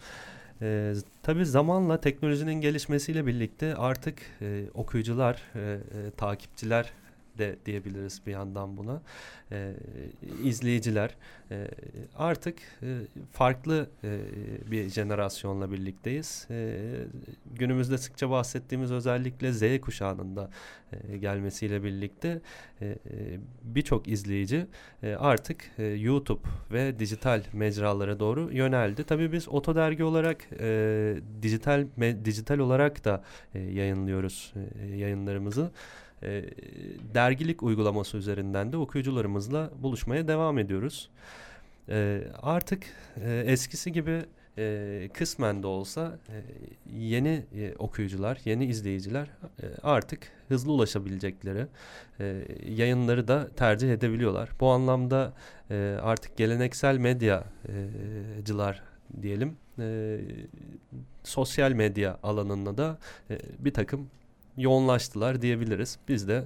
E, 0.63 0.95
tabii 1.23 1.47
zamanla 1.47 2.01
teknolojinin 2.01 2.61
gelişmesiyle 2.61 3.27
birlikte 3.27 3.75
artık 3.77 4.19
e, 4.41 4.65
okuyucular, 4.75 5.43
e, 5.55 5.61
e, 5.61 6.11
takipçiler 6.17 6.93
de 7.39 7.57
diyebiliriz 7.67 8.23
bir 8.27 8.33
yandan 8.33 8.77
buna. 8.77 9.03
E, 9.53 9.73
izleyiciler 10.43 11.17
e, 11.51 11.69
artık 12.17 12.59
e, 12.83 12.99
farklı 13.33 13.91
e, 14.05 14.21
bir 14.71 14.89
jenerasyonla 14.89 15.73
birlikteyiz. 15.73 16.47
E, 16.51 16.79
günümüzde 17.55 17.99
sıkça 17.99 18.31
bahsettiğimiz 18.31 18.93
özellikle 18.93 19.53
Z 19.53 19.81
kuşağının 19.81 20.37
da 20.37 20.51
e, 20.93 21.19
gelmesiyle 21.19 21.85
birlikte 21.85 22.41
e, 22.81 22.87
e, 22.87 22.97
birçok 23.63 24.09
izleyici 24.09 24.67
e, 25.03 25.15
artık 25.15 25.71
e, 25.79 25.85
YouTube 25.85 26.49
ve 26.73 26.99
dijital 26.99 27.43
mecralara 27.53 28.21
doğru 28.21 28.53
yöneldi. 28.53 29.05
Tabii 29.05 29.33
biz 29.33 29.49
Oto 29.49 29.75
Dergi 29.75 30.05
olarak 30.05 30.47
e, 30.61 31.17
dijital 31.43 31.87
me- 31.99 32.25
dijital 32.25 32.59
olarak 32.59 33.05
da 33.05 33.25
e, 33.55 33.59
yayınlıyoruz 33.59 34.53
e, 34.83 34.87
yayınlarımızı. 34.97 35.71
E, 36.23 36.45
dergilik 37.15 37.63
uygulaması 37.63 38.17
üzerinden 38.17 38.73
de 38.73 38.77
okuyucularımızla 38.77 39.71
buluşmaya 39.83 40.29
devam 40.29 40.59
ediyoruz. 40.59 41.11
E, 41.89 42.23
artık 42.43 42.83
e, 43.25 43.45
eskisi 43.47 43.93
gibi 43.93 44.23
e, 44.59 45.09
kısmen 45.15 45.63
de 45.63 45.67
olsa 45.67 46.19
e, 46.29 46.35
yeni 46.99 47.43
e, 47.55 47.75
okuyucular, 47.79 48.39
yeni 48.45 48.65
izleyiciler 48.65 49.29
e, 49.63 49.67
artık 49.83 50.21
hızlı 50.49 50.73
ulaşabilecekleri 50.73 51.67
e, 52.21 52.45
yayınları 52.69 53.29
da 53.29 53.49
tercih 53.49 53.93
edebiliyorlar. 53.93 54.49
Bu 54.61 54.71
anlamda 54.71 55.33
e, 55.71 55.99
artık 56.03 56.37
geleneksel 56.37 56.99
medyacılar 56.99 58.83
diyelim 59.23 59.57
e, 59.79 60.19
sosyal 61.25 61.73
medya 61.73 62.19
alanında 62.23 62.79
da 62.79 62.99
e, 63.31 63.39
bir 63.59 63.75
takım 63.75 64.11
yoğunlaştılar 64.57 65.43
diyebiliriz. 65.43 65.99
Biz 66.09 66.29
de 66.29 66.45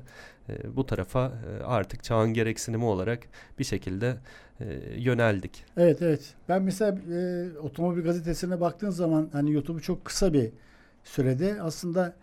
e, 0.48 0.76
bu 0.76 0.86
tarafa 0.86 1.26
e, 1.26 1.62
artık 1.64 2.04
çağın 2.04 2.34
gereksinimi 2.34 2.84
olarak 2.84 3.20
bir 3.58 3.64
şekilde 3.64 4.16
e, 4.60 4.64
yöneldik. 4.96 5.64
Evet 5.76 6.02
evet. 6.02 6.34
Ben 6.48 6.62
mesela 6.62 6.98
e, 7.12 7.48
otomobil 7.58 8.02
gazetesine 8.02 8.60
baktığın 8.60 8.90
zaman 8.90 9.28
hani 9.32 9.52
YouTube'u 9.52 9.80
çok 9.82 10.04
kısa 10.04 10.32
bir 10.32 10.50
sürede 11.04 11.62
aslında 11.62 12.14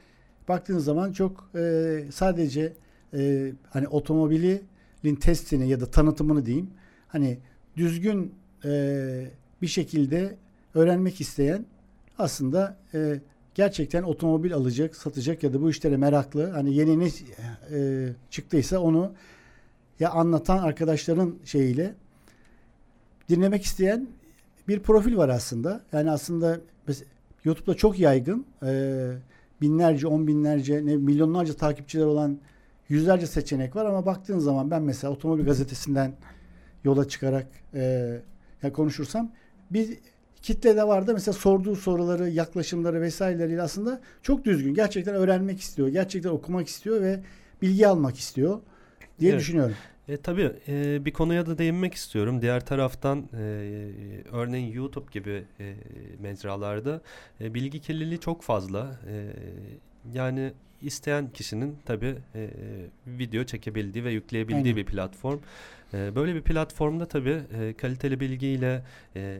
baktığın 0.48 0.80
zaman 0.80 1.12
çok 1.12 1.50
e, 1.56 2.04
sadece 2.12 2.74
e, 3.14 3.52
hani 3.70 3.88
otomobilin 3.88 5.16
testini 5.20 5.70
ya 5.70 5.80
da 5.80 5.86
tanıtımını 5.86 6.46
diyeyim 6.46 6.70
hani 7.08 7.40
düzgün 7.78 8.36
e, 8.66 9.32
bir 9.62 9.68
şekilde 9.68 10.36
öğrenmek 10.76 11.22
isteyen 11.22 11.66
aslında 12.18 12.78
e, 12.94 13.20
gerçekten 13.56 14.04
otomobil 14.04 14.54
alacak, 14.54 14.96
satacak 14.96 15.44
ya 15.44 15.54
da 15.54 15.62
bu 15.62 15.70
işlere 15.70 15.98
meraklı 15.98 16.50
hani 16.50 16.76
yeni 16.76 17.00
ne 17.00 17.10
e, 17.72 18.10
çıktıysa 18.30 18.80
onu 18.80 19.12
ya 20.00 20.10
anlatan 20.10 20.58
arkadaşların 20.58 21.36
şeyiyle 21.46 21.94
dinlemek 23.30 23.64
isteyen 23.64 24.08
bir 24.68 24.80
profil 24.80 25.18
var 25.18 25.30
aslında. 25.30 25.82
Yani 25.94 26.12
aslında 26.12 26.60
YouTube'da 27.44 27.74
çok 27.74 28.00
yaygın. 28.00 28.46
Ee, 28.64 29.12
binlerce, 29.62 30.08
on 30.08 30.28
binlerce, 30.28 30.86
ne 30.86 30.98
milyonlarca 30.98 31.54
takipçiler 31.54 32.06
olan 32.06 32.40
yüzlerce 32.90 33.28
seçenek 33.28 33.76
var 33.76 33.86
ama 33.86 34.06
baktığın 34.06 34.40
zaman 34.40 34.72
ben 34.72 34.82
mesela 34.82 35.14
otomobil 35.14 35.46
gazetesinden 35.46 36.14
yola 36.84 37.08
çıkarak 37.08 37.48
e, 37.74 37.82
ya 38.64 38.74
konuşursam 38.74 39.32
bir 39.72 39.98
kitle 40.44 40.76
de 40.76 40.84
vardı. 40.88 41.14
Mesela 41.14 41.34
sorduğu 41.34 41.76
soruları, 41.76 42.30
yaklaşımları 42.30 43.02
vesaireleriyle 43.02 43.62
aslında 43.62 44.02
çok 44.22 44.46
düzgün. 44.46 44.74
Gerçekten 44.74 45.16
öğrenmek 45.16 45.60
istiyor. 45.60 45.88
Gerçekten 45.88 46.30
okumak 46.30 46.68
istiyor 46.68 47.02
ve 47.02 47.20
bilgi 47.62 47.88
almak 47.88 48.18
istiyor 48.18 48.60
diye 49.20 49.32
Evet. 49.32 49.42
düşünüyorum. 49.42 49.76
E, 50.08 50.18
tabii 50.18 50.52
e, 50.68 51.06
bir 51.06 51.14
konuya 51.14 51.46
da 51.46 51.58
değinmek 51.58 51.94
istiyorum. 51.94 52.42
Diğer 52.42 52.66
taraftan 52.66 53.30
e, 53.34 53.44
örneğin 54.32 54.74
YouTube 54.74 55.06
gibi 55.12 55.44
e, 55.60 55.76
mecralarda 56.20 57.02
e, 57.42 57.54
bilgi 57.54 57.80
kirliliği 57.80 58.20
çok 58.20 58.42
fazla. 58.42 59.00
E, 59.10 59.28
yani 60.14 60.54
isteyen 60.84 61.30
kişinin 61.30 61.78
tabii 61.86 62.16
e, 62.36 62.50
video 63.08 63.44
çekebildiği 63.44 64.04
ve 64.04 64.12
yükleyebildiği 64.12 64.64
Aynen. 64.64 64.78
bir 64.78 64.86
platform. 64.86 65.40
E, 65.94 66.16
böyle 66.16 66.36
bir 66.36 66.42
platformda 66.42 67.06
tabii 67.06 67.42
e, 67.60 67.74
kaliteli 67.74 68.20
bilgiyle 68.20 68.84
e, 69.16 69.40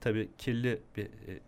tabii 0.00 0.28
kirli 0.38 0.80
bir 0.96 1.04
e, 1.04 1.40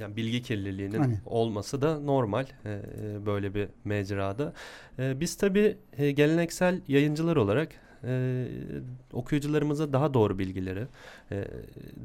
yani 0.00 0.16
bilgi 0.16 0.42
kirliliğinin 0.42 1.00
Aynen. 1.00 1.20
olması 1.26 1.82
da 1.82 2.00
normal 2.00 2.46
e, 2.64 2.70
e, 2.70 3.26
böyle 3.26 3.54
bir 3.54 3.68
mecrada. 3.84 4.52
E, 4.98 5.20
biz 5.20 5.36
tabii 5.36 5.76
e, 5.98 6.10
geleneksel 6.10 6.80
yayıncılar 6.88 7.36
olarak 7.36 7.68
e, 8.04 8.44
okuyucularımıza 9.12 9.92
daha 9.92 10.14
doğru 10.14 10.38
bilgileri, 10.38 10.86
e, 11.32 11.44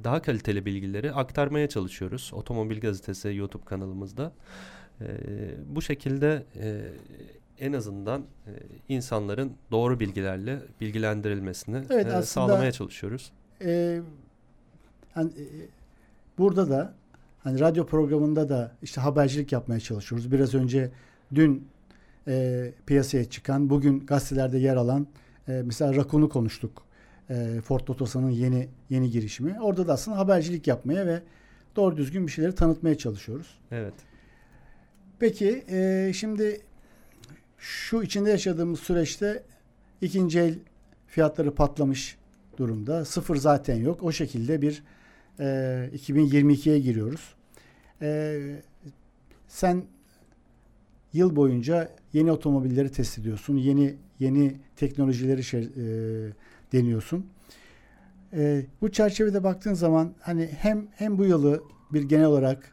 daha 0.03 0.21
kaliteli 0.21 0.65
bilgileri 0.65 1.11
aktarmaya 1.11 1.69
çalışıyoruz. 1.69 2.31
Otomobil 2.33 2.81
Gazetesi 2.81 3.33
YouTube 3.35 3.65
kanalımızda. 3.65 4.31
E, 5.01 5.75
bu 5.75 5.81
şekilde 5.81 6.43
e, 6.59 6.81
en 7.59 7.73
azından 7.73 8.21
e, 8.21 8.51
insanların 8.89 9.51
doğru 9.71 9.99
bilgilerle 9.99 10.59
bilgilendirilmesini 10.81 11.77
Evet, 11.89 12.05
e, 12.05 12.09
aslında- 12.09 12.21
sağlamaya 12.25 12.71
çalışıyoruz. 12.71 13.31
Ee, 13.65 14.01
hani, 15.13 15.29
e, 15.29 15.45
burada 16.37 16.69
da 16.69 16.93
hani 17.43 17.59
radyo 17.59 17.85
programında 17.85 18.49
da 18.49 18.71
işte 18.81 19.01
habercilik 19.01 19.51
yapmaya 19.51 19.79
çalışıyoruz. 19.79 20.31
Biraz 20.31 20.53
önce 20.55 20.91
dün 21.35 21.67
e, 22.27 22.71
piyasaya 22.85 23.25
çıkan, 23.25 23.69
bugün 23.69 24.05
gazetelerde 24.05 24.57
yer 24.57 24.75
alan 24.75 25.07
e, 25.47 25.61
mesela 25.65 25.95
Rakun'u 25.95 26.29
konuştuk. 26.29 26.83
E, 27.29 27.61
Ford 27.65 27.87
Otosan'ın 27.87 28.29
yeni 28.29 28.67
yeni 28.89 29.09
girişimi. 29.11 29.61
Orada 29.61 29.87
da 29.87 29.93
aslında 29.93 30.17
habercilik 30.17 30.67
yapmaya 30.67 31.07
ve 31.07 31.21
doğru 31.75 31.97
düzgün 31.97 32.27
bir 32.27 32.31
şeyleri 32.31 32.55
tanıtmaya 32.55 32.97
çalışıyoruz. 32.97 33.57
Evet. 33.71 33.93
Peki 35.21 35.63
e, 35.69 36.11
şimdi 36.15 36.61
şu 37.57 38.03
içinde 38.03 38.29
yaşadığımız 38.29 38.79
süreçte 38.79 39.43
ikinci 40.01 40.39
el 40.39 40.55
fiyatları 41.07 41.55
patlamış 41.55 42.17
durumda. 42.57 43.05
Sıfır 43.05 43.35
zaten 43.35 43.75
yok. 43.75 44.03
O 44.03 44.11
şekilde 44.11 44.61
bir 44.61 44.83
e, 45.39 45.43
2022'ye 45.95 46.79
giriyoruz. 46.79 47.33
E, 48.01 48.39
sen 49.47 49.83
yıl 51.13 51.35
boyunca 51.35 51.91
yeni 52.13 52.31
otomobilleri 52.31 52.91
test 52.91 53.19
ediyorsun. 53.19 53.57
Yeni 53.57 53.95
yeni 54.19 54.57
teknolojileri 54.75 55.43
şey, 55.43 55.61
e, 55.61 55.67
deniyorsun. 56.73 57.25
E, 58.33 58.65
bu 58.81 58.91
çerçevede 58.91 59.43
baktığın 59.43 59.73
zaman 59.73 60.13
hani 60.19 60.49
hem 60.57 60.87
hem 60.91 61.17
bu 61.17 61.25
yılı 61.25 61.63
bir 61.93 62.03
genel 62.03 62.25
olarak 62.25 62.71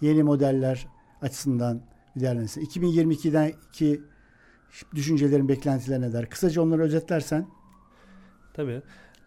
yeni 0.00 0.22
modeller 0.22 0.93
açısından 1.24 1.80
bir 2.16 2.20
değerlenirse 2.20 2.60
2022'deki 2.60 4.02
düşüncelerin, 4.94 5.48
beklentilerin 5.48 6.02
neler? 6.02 6.30
Kısaca 6.30 6.62
onları 6.62 6.82
özetlersen. 6.82 7.46
Tabii. 8.54 8.82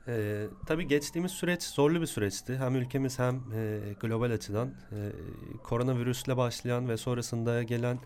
Ee, 0.08 0.46
tabii 0.66 0.88
geçtiğimiz 0.88 1.32
süreç 1.32 1.64
zorlu 1.64 2.02
bir 2.02 2.06
süreçti. 2.06 2.58
Hem 2.58 2.76
ülkemiz 2.76 3.20
hem 3.20 3.36
e, 3.36 3.80
global 4.02 4.32
açıdan 4.32 4.68
e, 4.68 5.12
koronavirüsle 5.64 6.38
başlayan 6.38 6.90
ve 6.90 6.98
sonrasında 6.98 7.64
gelen 7.64 8.00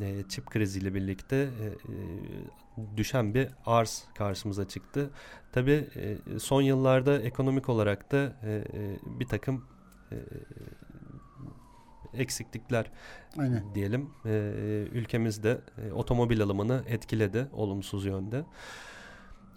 e, 0.00 0.22
çip 0.28 0.46
kriziyle 0.46 0.94
birlikte 0.94 1.36
e, 1.36 1.66
e, 1.66 2.96
düşen 2.96 3.34
bir 3.34 3.48
arz 3.66 4.04
karşımıza 4.14 4.68
çıktı. 4.68 5.10
Tabii 5.52 5.88
e, 5.96 6.38
son 6.38 6.62
yıllarda 6.62 7.20
ekonomik 7.22 7.68
olarak 7.68 8.12
da 8.12 8.36
e, 8.42 8.52
e, 8.52 8.62
bir 9.20 9.26
takım 9.26 9.64
e, 10.12 10.16
eksiklikler 12.14 12.90
Aynen. 13.38 13.74
diyelim 13.74 14.10
e, 14.24 14.30
ülkemizde 14.92 15.60
e, 15.88 15.92
otomobil 15.92 16.42
alımını 16.42 16.82
etkiledi 16.88 17.46
olumsuz 17.52 18.06
yönde. 18.06 18.44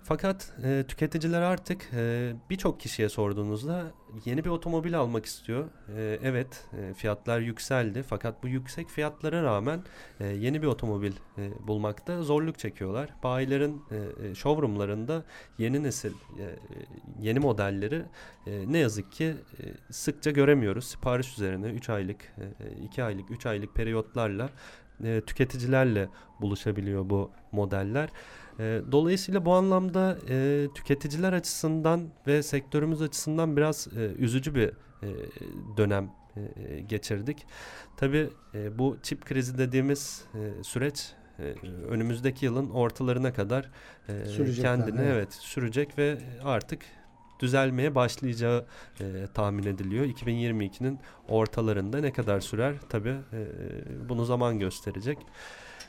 Fakat 0.09 0.53
e, 0.63 0.83
tüketiciler 0.87 1.41
artık 1.41 1.89
e, 1.93 2.33
birçok 2.49 2.79
kişiye 2.79 3.09
sorduğunuzda 3.09 3.91
yeni 4.25 4.43
bir 4.43 4.49
otomobil 4.49 4.99
almak 4.99 5.25
istiyor. 5.25 5.65
E, 5.97 6.19
evet 6.23 6.65
e, 6.73 6.93
fiyatlar 6.93 7.39
yükseldi 7.39 8.03
fakat 8.03 8.43
bu 8.43 8.47
yüksek 8.47 8.89
fiyatlara 8.89 9.43
rağmen 9.43 9.81
e, 10.19 10.27
yeni 10.27 10.61
bir 10.61 10.67
otomobil 10.67 11.11
e, 11.37 11.67
bulmakta 11.67 12.21
zorluk 12.21 12.59
çekiyorlar. 12.59 13.09
Bayilerin 13.23 13.81
e, 13.91 14.27
e 14.27 14.35
showroomlarında 14.35 15.23
yeni 15.57 15.83
nesil 15.83 16.13
e, 16.13 16.45
yeni 17.21 17.39
modelleri 17.39 18.01
e, 18.47 18.63
ne 18.67 18.77
yazık 18.77 19.11
ki 19.11 19.25
e, 19.59 19.63
sıkça 19.93 20.31
göremiyoruz. 20.31 20.87
Sipariş 20.87 21.33
üzerine 21.33 21.67
3 21.67 21.89
aylık, 21.89 22.35
2 22.83 23.01
e, 23.01 23.03
aylık, 23.03 23.31
3 23.31 23.45
aylık 23.45 23.75
periyotlarla 23.75 24.49
e, 25.03 25.21
tüketicilerle 25.21 26.09
buluşabiliyor 26.41 27.09
bu 27.09 27.31
modeller. 27.51 28.09
E, 28.59 28.81
dolayısıyla 28.91 29.45
bu 29.45 29.53
anlamda 29.53 30.17
e, 30.29 30.67
tüketiciler 30.75 31.33
açısından 31.33 32.09
ve 32.27 32.43
sektörümüz 32.43 33.01
açısından 33.01 33.57
biraz 33.57 33.87
e, 33.97 33.99
üzücü 33.99 34.55
bir 34.55 34.67
e, 34.67 35.07
dönem 35.77 36.11
e, 36.35 36.79
geçirdik. 36.79 37.45
Tabii 37.97 38.29
e, 38.53 38.79
bu 38.79 38.97
çip 39.03 39.25
krizi 39.25 39.57
dediğimiz 39.57 40.25
e, 40.33 40.63
süreç 40.63 41.13
önümüzdeki 41.89 42.45
yılın 42.45 42.69
ortalarına 42.69 43.33
kadar 43.33 43.69
e, 44.09 44.53
kendini 44.61 44.99
evet. 44.99 45.11
evet 45.13 45.33
sürecek 45.33 45.97
ve 45.97 46.17
artık 46.43 46.81
düzelmeye 47.39 47.95
başlayacağı 47.95 48.65
e, 48.99 49.27
tahmin 49.33 49.63
ediliyor. 49.63 50.05
2022'nin 50.05 50.99
ortalarında 51.27 51.99
ne 51.99 52.13
kadar 52.13 52.39
sürer 52.39 52.75
tabii 52.89 53.15
e, 53.33 53.47
bunu 54.09 54.25
zaman 54.25 54.59
gösterecek. 54.59 55.17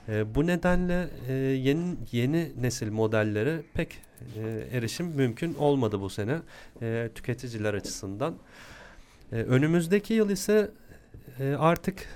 E, 0.09 0.35
bu 0.35 0.47
nedenle 0.47 1.09
e, 1.29 1.33
yeni 1.33 1.97
yeni 2.13 2.53
nesil 2.61 2.91
modellere 2.91 3.63
pek 3.75 3.99
e, 4.37 4.67
erişim 4.73 5.07
mümkün 5.07 5.55
olmadı 5.55 6.01
bu 6.01 6.11
sene 6.11 6.39
e, 6.83 7.11
tüketiciler 7.15 7.75
açısından. 7.75 8.35
E, 9.33 9.37
önümüzdeki 9.37 10.15
yıl 10.15 10.31
ise 10.31 10.71
e, 11.39 11.55
artık 11.59 12.07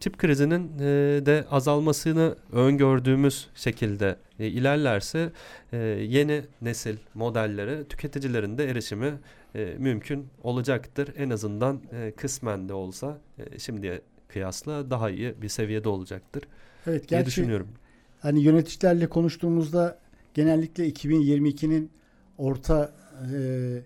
çip 0.00 0.18
krizinin 0.18 0.78
e, 0.78 0.82
de 1.26 1.44
azalmasını 1.50 2.36
öngördüğümüz 2.52 3.48
şekilde 3.54 4.16
e, 4.38 4.46
ilerlerse 4.46 5.32
e, 5.72 5.76
yeni 6.08 6.42
nesil 6.62 6.96
modellere 7.14 7.84
tüketicilerin 7.84 8.58
de 8.58 8.70
erişimi 8.70 9.14
e, 9.54 9.74
mümkün 9.78 10.28
olacaktır. 10.42 11.08
En 11.16 11.30
azından 11.30 11.80
e, 11.92 12.12
kısmen 12.16 12.68
de 12.68 12.72
olsa 12.74 13.18
e, 13.38 13.58
şimdiye 13.58 14.00
kıyasla 14.28 14.90
daha 14.90 15.10
iyi 15.10 15.42
bir 15.42 15.48
seviyede 15.48 15.88
olacaktır. 15.88 16.42
Evet, 16.86 17.08
gerçi, 17.08 17.26
düşünüyorum. 17.26 17.68
Hani 18.20 18.42
yöneticilerle 18.42 19.06
konuştuğumuzda 19.06 19.98
genellikle 20.34 20.88
2022'nin 20.88 21.90
orta 22.38 22.92
e, 23.32 23.38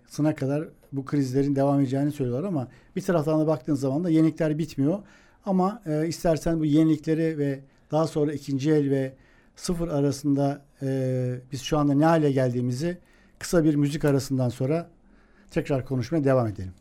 sına 0.09 0.35
kadar 0.35 0.69
bu 0.93 1.05
krizlerin 1.05 1.57
devam 1.57 1.81
edeceğini 1.81 2.13
söylüyorlar 2.13 2.49
ama 2.49 2.69
bir 2.97 3.01
taraftan 3.01 3.41
da 3.41 3.47
baktığın 3.47 3.75
zaman 3.75 4.05
da 4.05 4.11
yenilikler 4.11 4.59
bitmiyor. 4.59 4.99
Ama 5.47 5.83
e, 5.87 6.07
istersen 6.07 6.61
bu 6.61 6.65
yenilikleri 6.65 7.39
ve 7.39 7.61
daha 7.91 8.07
sonra 8.07 8.33
ikinci 8.33 8.71
el 8.71 8.91
ve 8.91 9.15
sıfır 9.57 9.89
arasında 9.89 10.65
e, 10.83 11.41
biz 11.53 11.63
şu 11.63 11.79
anda 11.79 11.95
ne 11.95 12.05
hale 12.05 12.33
geldiğimizi 12.33 12.99
kısa 13.39 13.65
bir 13.65 13.75
müzik 13.75 14.05
arasından 14.05 14.49
sonra 14.49 14.91
tekrar 15.51 15.85
konuşmaya 15.85 16.25
devam 16.25 16.47
edelim. 16.47 16.73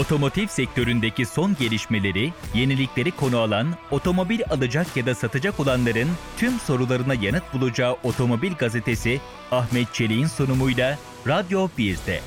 Otomotiv 0.00 0.46
sektöründeki 0.46 1.26
son 1.26 1.56
gelişmeleri, 1.58 2.32
yenilikleri 2.54 3.10
konu 3.10 3.38
alan, 3.38 3.66
otomobil 3.90 4.40
alacak 4.50 4.96
ya 4.96 5.06
da 5.06 5.14
satacak 5.14 5.60
olanların 5.60 6.08
tüm 6.36 6.52
sorularına 6.52 7.14
yanıt 7.14 7.42
bulacağı 7.54 7.92
Otomobil 7.92 8.52
Gazetesi 8.52 9.20
Ahmet 9.50 9.94
Çelik'in 9.94 10.26
sunumuyla 10.26 10.98
Radyo 11.28 11.68
1'de. 11.78 12.20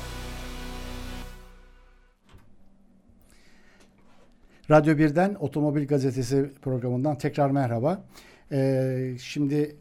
Radyo 4.70 4.94
1'den 4.94 5.34
Otomobil 5.34 5.86
Gazetesi 5.86 6.50
programından 6.62 7.18
tekrar 7.18 7.50
merhaba. 7.50 8.04
Ee, 8.52 9.14
şimdi 9.22 9.76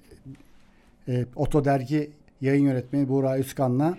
e, 1.08 1.26
Oto 1.36 1.66
Dergi 1.66 2.12
yayın 2.42 2.66
yönetmeni 2.66 3.10
Buğra 3.10 3.40
Üskan'la 3.40 3.98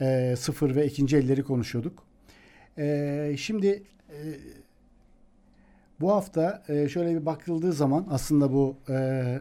e, 0.00 0.34
sıfır 0.38 0.76
ve 0.76 0.86
ikinci 0.86 1.16
elleri 1.16 1.42
konuşuyorduk. 1.42 2.09
E, 2.78 3.34
şimdi 3.38 3.82
e, 4.10 4.18
bu 6.00 6.12
hafta 6.12 6.62
e, 6.68 6.88
şöyle 6.88 7.20
bir 7.20 7.26
bakıldığı 7.26 7.72
zaman 7.72 8.06
aslında 8.10 8.52
bu 8.52 8.76
e, 8.88 9.38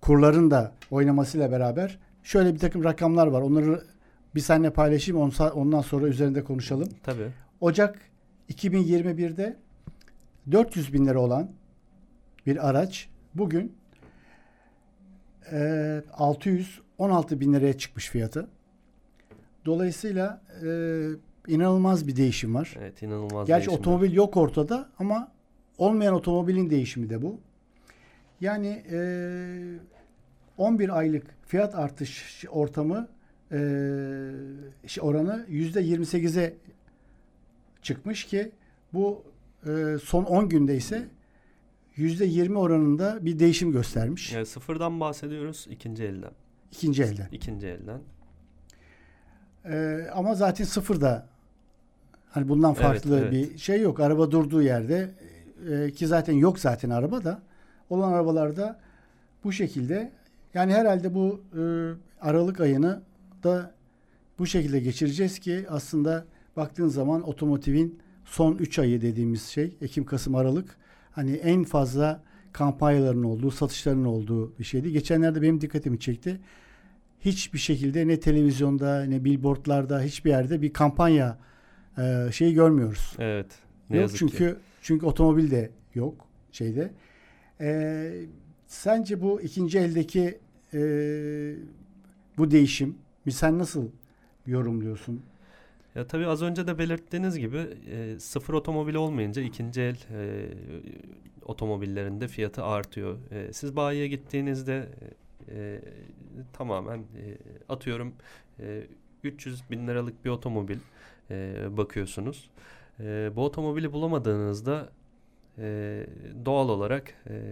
kurların 0.00 0.50
da 0.50 0.72
oynamasıyla 0.90 1.52
beraber 1.52 1.98
şöyle 2.22 2.54
bir 2.54 2.58
takım 2.58 2.84
rakamlar 2.84 3.26
var. 3.26 3.40
Onları 3.40 3.82
bir 4.34 4.40
seninle 4.40 4.70
paylaşayım 4.70 5.20
ondan 5.54 5.80
sonra 5.80 6.06
üzerinde 6.06 6.44
konuşalım. 6.44 6.88
Tabii. 7.02 7.28
Ocak 7.60 7.98
2021'de 8.50 9.56
400 10.52 10.92
bin 10.92 11.06
lira 11.06 11.20
olan 11.20 11.50
bir 12.46 12.68
araç 12.68 13.08
bugün 13.34 13.72
e, 15.52 16.02
616 16.12 17.40
bin 17.40 17.52
liraya 17.52 17.78
çıkmış 17.78 18.08
fiyatı. 18.08 18.48
Dolayısıyla 19.66 20.42
e, 20.64 20.68
inanılmaz 21.48 22.06
bir 22.06 22.16
değişim 22.16 22.54
var. 22.54 22.74
Evet 22.78 23.02
inanılmaz 23.02 23.46
Gerçi 23.46 23.58
değişim 23.66 23.72
var. 23.72 23.78
otomobil 23.78 24.12
yok 24.12 24.36
ortada 24.36 24.88
ama 24.98 25.32
olmayan 25.78 26.14
otomobilin 26.14 26.70
değişimi 26.70 27.10
de 27.10 27.22
bu. 27.22 27.40
Yani 28.40 28.82
e, 28.90 29.78
11 30.58 30.98
aylık 30.98 31.26
fiyat 31.46 31.74
artış 31.74 32.44
ortamı 32.50 33.08
e, 33.52 33.56
oranı 35.00 35.46
yüzde 35.48 35.80
28'e 35.82 36.54
çıkmış 37.82 38.24
ki 38.24 38.50
bu 38.92 39.22
e, 39.66 39.98
son 40.04 40.24
10 40.24 40.48
günde 40.48 40.76
ise 40.76 41.08
yüzde 41.96 42.24
20 42.24 42.58
oranında 42.58 43.18
bir 43.24 43.38
değişim 43.38 43.72
göstermiş 43.72 44.32
Yani 44.32 44.46
sıfırdan 44.46 45.00
bahsediyoruz 45.00 45.66
ikinci 45.70 46.04
elden. 46.04 46.32
ikinci 46.72 47.02
elden. 47.02 47.28
İkinci 47.32 47.66
elden. 47.66 48.00
E, 49.64 50.06
ama 50.14 50.34
zaten 50.34 50.64
sıfır 50.64 51.00
da 51.00 51.26
hani 52.30 52.48
bundan 52.48 52.74
farklı 52.74 53.18
evet. 53.18 53.32
bir 53.32 53.58
şey 53.58 53.80
yok. 53.80 54.00
Araba 54.00 54.30
durduğu 54.30 54.62
yerde 54.62 55.10
e, 55.70 55.90
ki 55.90 56.06
zaten 56.06 56.32
yok 56.32 56.58
zaten 56.58 56.90
araba 56.90 57.24
da 57.24 57.42
olan 57.90 58.12
arabalarda 58.12 58.80
bu 59.44 59.52
şekilde 59.52 60.12
yani 60.54 60.72
herhalde 60.72 61.14
bu 61.14 61.40
e, 61.58 61.62
Aralık 62.20 62.60
ayını 62.60 63.02
da 63.44 63.70
bu 64.38 64.46
şekilde 64.46 64.80
geçireceğiz 64.80 65.38
ki 65.38 65.66
aslında 65.68 66.24
baktığın 66.56 66.88
zaman 66.88 67.28
otomotivin 67.28 67.98
son 68.24 68.56
3 68.56 68.78
ayı 68.78 69.02
dediğimiz 69.02 69.42
şey 69.42 69.76
Ekim, 69.80 70.04
Kasım, 70.04 70.34
Aralık 70.34 70.76
hani 71.12 71.32
en 71.32 71.64
fazla 71.64 72.22
kampanyaların 72.52 73.22
olduğu, 73.22 73.50
satışların 73.50 74.04
olduğu 74.04 74.58
bir 74.58 74.64
şeydi. 74.64 74.92
Geçenlerde 74.92 75.42
benim 75.42 75.60
dikkatimi 75.60 76.00
çekti. 76.00 76.40
Hiçbir 77.24 77.58
şekilde 77.58 78.08
ne 78.08 78.20
televizyonda 78.20 79.04
ne 79.04 79.24
billboardlarda 79.24 80.00
hiçbir 80.00 80.30
yerde 80.30 80.62
bir 80.62 80.72
kampanya 80.72 81.38
e, 81.98 82.32
şeyi 82.32 82.54
görmüyoruz. 82.54 83.16
Evet. 83.18 83.58
Ne 83.90 83.96
yok 83.96 84.02
yazık 84.02 84.18
çünkü 84.18 84.36
ki. 84.36 84.60
çünkü 84.82 85.06
otomobil 85.06 85.50
de 85.50 85.70
yok 85.94 86.26
şeyde. 86.52 86.90
Ee, 87.60 88.12
sence 88.66 89.22
bu 89.22 89.40
ikinci 89.40 89.78
eldeki 89.78 90.38
e, 90.74 90.80
bu 92.38 92.50
değişim 92.50 92.98
sen 93.30 93.58
nasıl 93.58 93.88
yorumluyorsun? 94.46 95.22
Ya 95.94 96.06
tabii 96.06 96.26
az 96.26 96.42
önce 96.42 96.66
de 96.66 96.78
belirttiğiniz 96.78 97.38
gibi 97.38 97.66
e, 97.90 98.18
sıfır 98.18 98.54
otomobil 98.54 98.94
olmayınca 98.94 99.42
ikinci 99.42 99.80
el 99.80 99.96
e, 100.14 100.48
otomobillerinde 101.42 102.28
fiyatı 102.28 102.64
artıyor. 102.64 103.18
E, 103.30 103.52
siz 103.52 103.76
bayiye 103.76 104.08
gittiğinizde 104.08 104.88
e, 105.56 105.80
tamamen 106.52 106.98
e, 106.98 107.36
atıyorum 107.68 108.14
e, 108.60 108.82
300 109.24 109.70
bin 109.70 109.88
liralık 109.88 110.24
bir 110.24 110.30
otomobil 110.30 110.78
e, 111.30 111.54
bakıyorsunuz. 111.76 112.50
E, 113.00 113.30
bu 113.36 113.44
otomobili 113.44 113.92
bulamadığınızda 113.92 114.92
e, 115.58 116.06
doğal 116.44 116.68
olarak 116.68 117.14
e, 117.30 117.50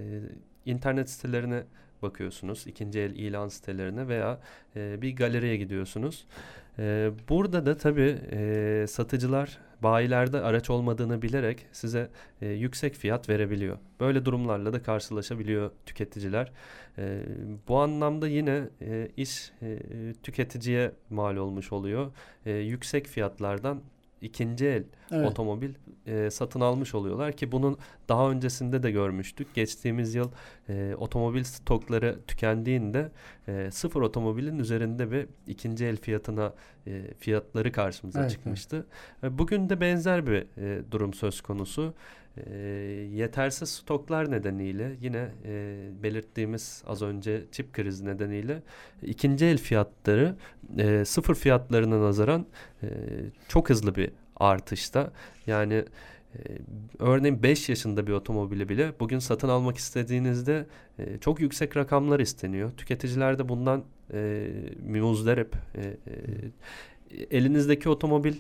internet 0.66 1.10
sitelerine 1.10 1.64
bakıyorsunuz. 2.02 2.66
ikinci 2.66 3.00
el 3.00 3.16
ilan 3.16 3.48
sitelerine 3.48 4.08
veya 4.08 4.40
e, 4.76 5.02
bir 5.02 5.16
galeriye 5.16 5.56
gidiyorsunuz. 5.56 6.26
E, 6.80 7.10
burada 7.28 7.66
da 7.66 7.76
tabii 7.76 8.18
e, 8.32 8.84
satıcılar 8.88 9.58
bayilerde 9.82 10.40
araç 10.40 10.70
olmadığını 10.70 11.22
bilerek 11.22 11.66
size 11.72 12.10
e, 12.42 12.48
yüksek 12.48 12.94
fiyat 12.94 13.28
verebiliyor. 13.28 13.78
Böyle 14.00 14.24
durumlarla 14.24 14.72
da 14.72 14.82
karşılaşabiliyor 14.82 15.70
tüketiciler. 15.86 16.52
Bu 17.68 17.78
anlamda 17.78 18.28
yine 18.28 18.62
iş 19.16 19.52
tüketiciye 20.22 20.92
mal 21.10 21.36
olmuş 21.36 21.72
oluyor. 21.72 22.12
Yüksek 22.46 23.06
fiyatlardan 23.06 23.80
ikinci 24.20 24.66
el 24.66 24.84
Evet. 25.10 25.26
otomobil 25.30 25.74
e, 26.06 26.30
satın 26.30 26.60
almış 26.60 26.94
oluyorlar 26.94 27.32
ki 27.32 27.52
bunun 27.52 27.78
daha 28.08 28.30
öncesinde 28.30 28.82
de 28.82 28.90
görmüştük. 28.90 29.54
Geçtiğimiz 29.54 30.14
yıl 30.14 30.30
e, 30.68 30.94
otomobil 30.98 31.44
stokları 31.44 32.18
tükendiğinde 32.26 33.10
e, 33.48 33.68
sıfır 33.70 34.02
otomobilin 34.02 34.58
üzerinde 34.58 35.10
bir 35.10 35.26
ikinci 35.46 35.84
el 35.86 35.96
fiyatına 35.96 36.54
e, 36.86 37.14
fiyatları 37.18 37.72
karşımıza 37.72 38.20
Evet, 38.20 38.30
çıkmıştı. 38.30 38.86
E, 39.22 39.38
bugün 39.38 39.68
de 39.68 39.80
benzer 39.80 40.26
bir 40.26 40.46
e, 40.58 40.90
durum 40.90 41.14
söz 41.14 41.40
konusu. 41.40 41.94
Yetersiz 43.12 43.68
stoklar 43.68 44.30
nedeniyle 44.30 44.96
yine 45.00 45.28
e, 45.44 45.88
belirttiğimiz 46.02 46.82
az 46.86 47.02
önce 47.02 47.44
çip 47.52 47.72
krizi 47.72 48.06
nedeniyle 48.06 48.62
ikinci 49.02 49.46
el 49.46 49.58
fiyatları 49.58 50.36
e, 50.78 51.04
sıfır 51.04 51.34
fiyatlarına 51.34 52.00
nazaran 52.00 52.46
e, 52.82 52.88
çok 53.48 53.70
hızlı 53.70 53.94
bir 53.94 54.10
artışta. 54.36 55.12
Yani 55.46 55.84
örneğin 56.98 57.42
5 57.42 57.68
yaşında 57.68 58.06
bir 58.06 58.12
otomobili 58.12 58.68
bile 58.68 58.92
bugün 59.00 59.18
satın 59.18 59.48
almak 59.48 59.76
istediğinizde 59.76 60.66
çok 61.20 61.40
yüksek 61.40 61.76
rakamlar 61.76 62.20
isteniyor. 62.20 62.70
Tüketiciler 62.76 63.38
de 63.38 63.48
bundan 63.48 63.84
e, 64.12 64.46
muzdarip. 64.86 65.54
E, 65.74 65.80
e, 65.80 65.96
elinizdeki 67.30 67.88
otomobil 67.88 68.34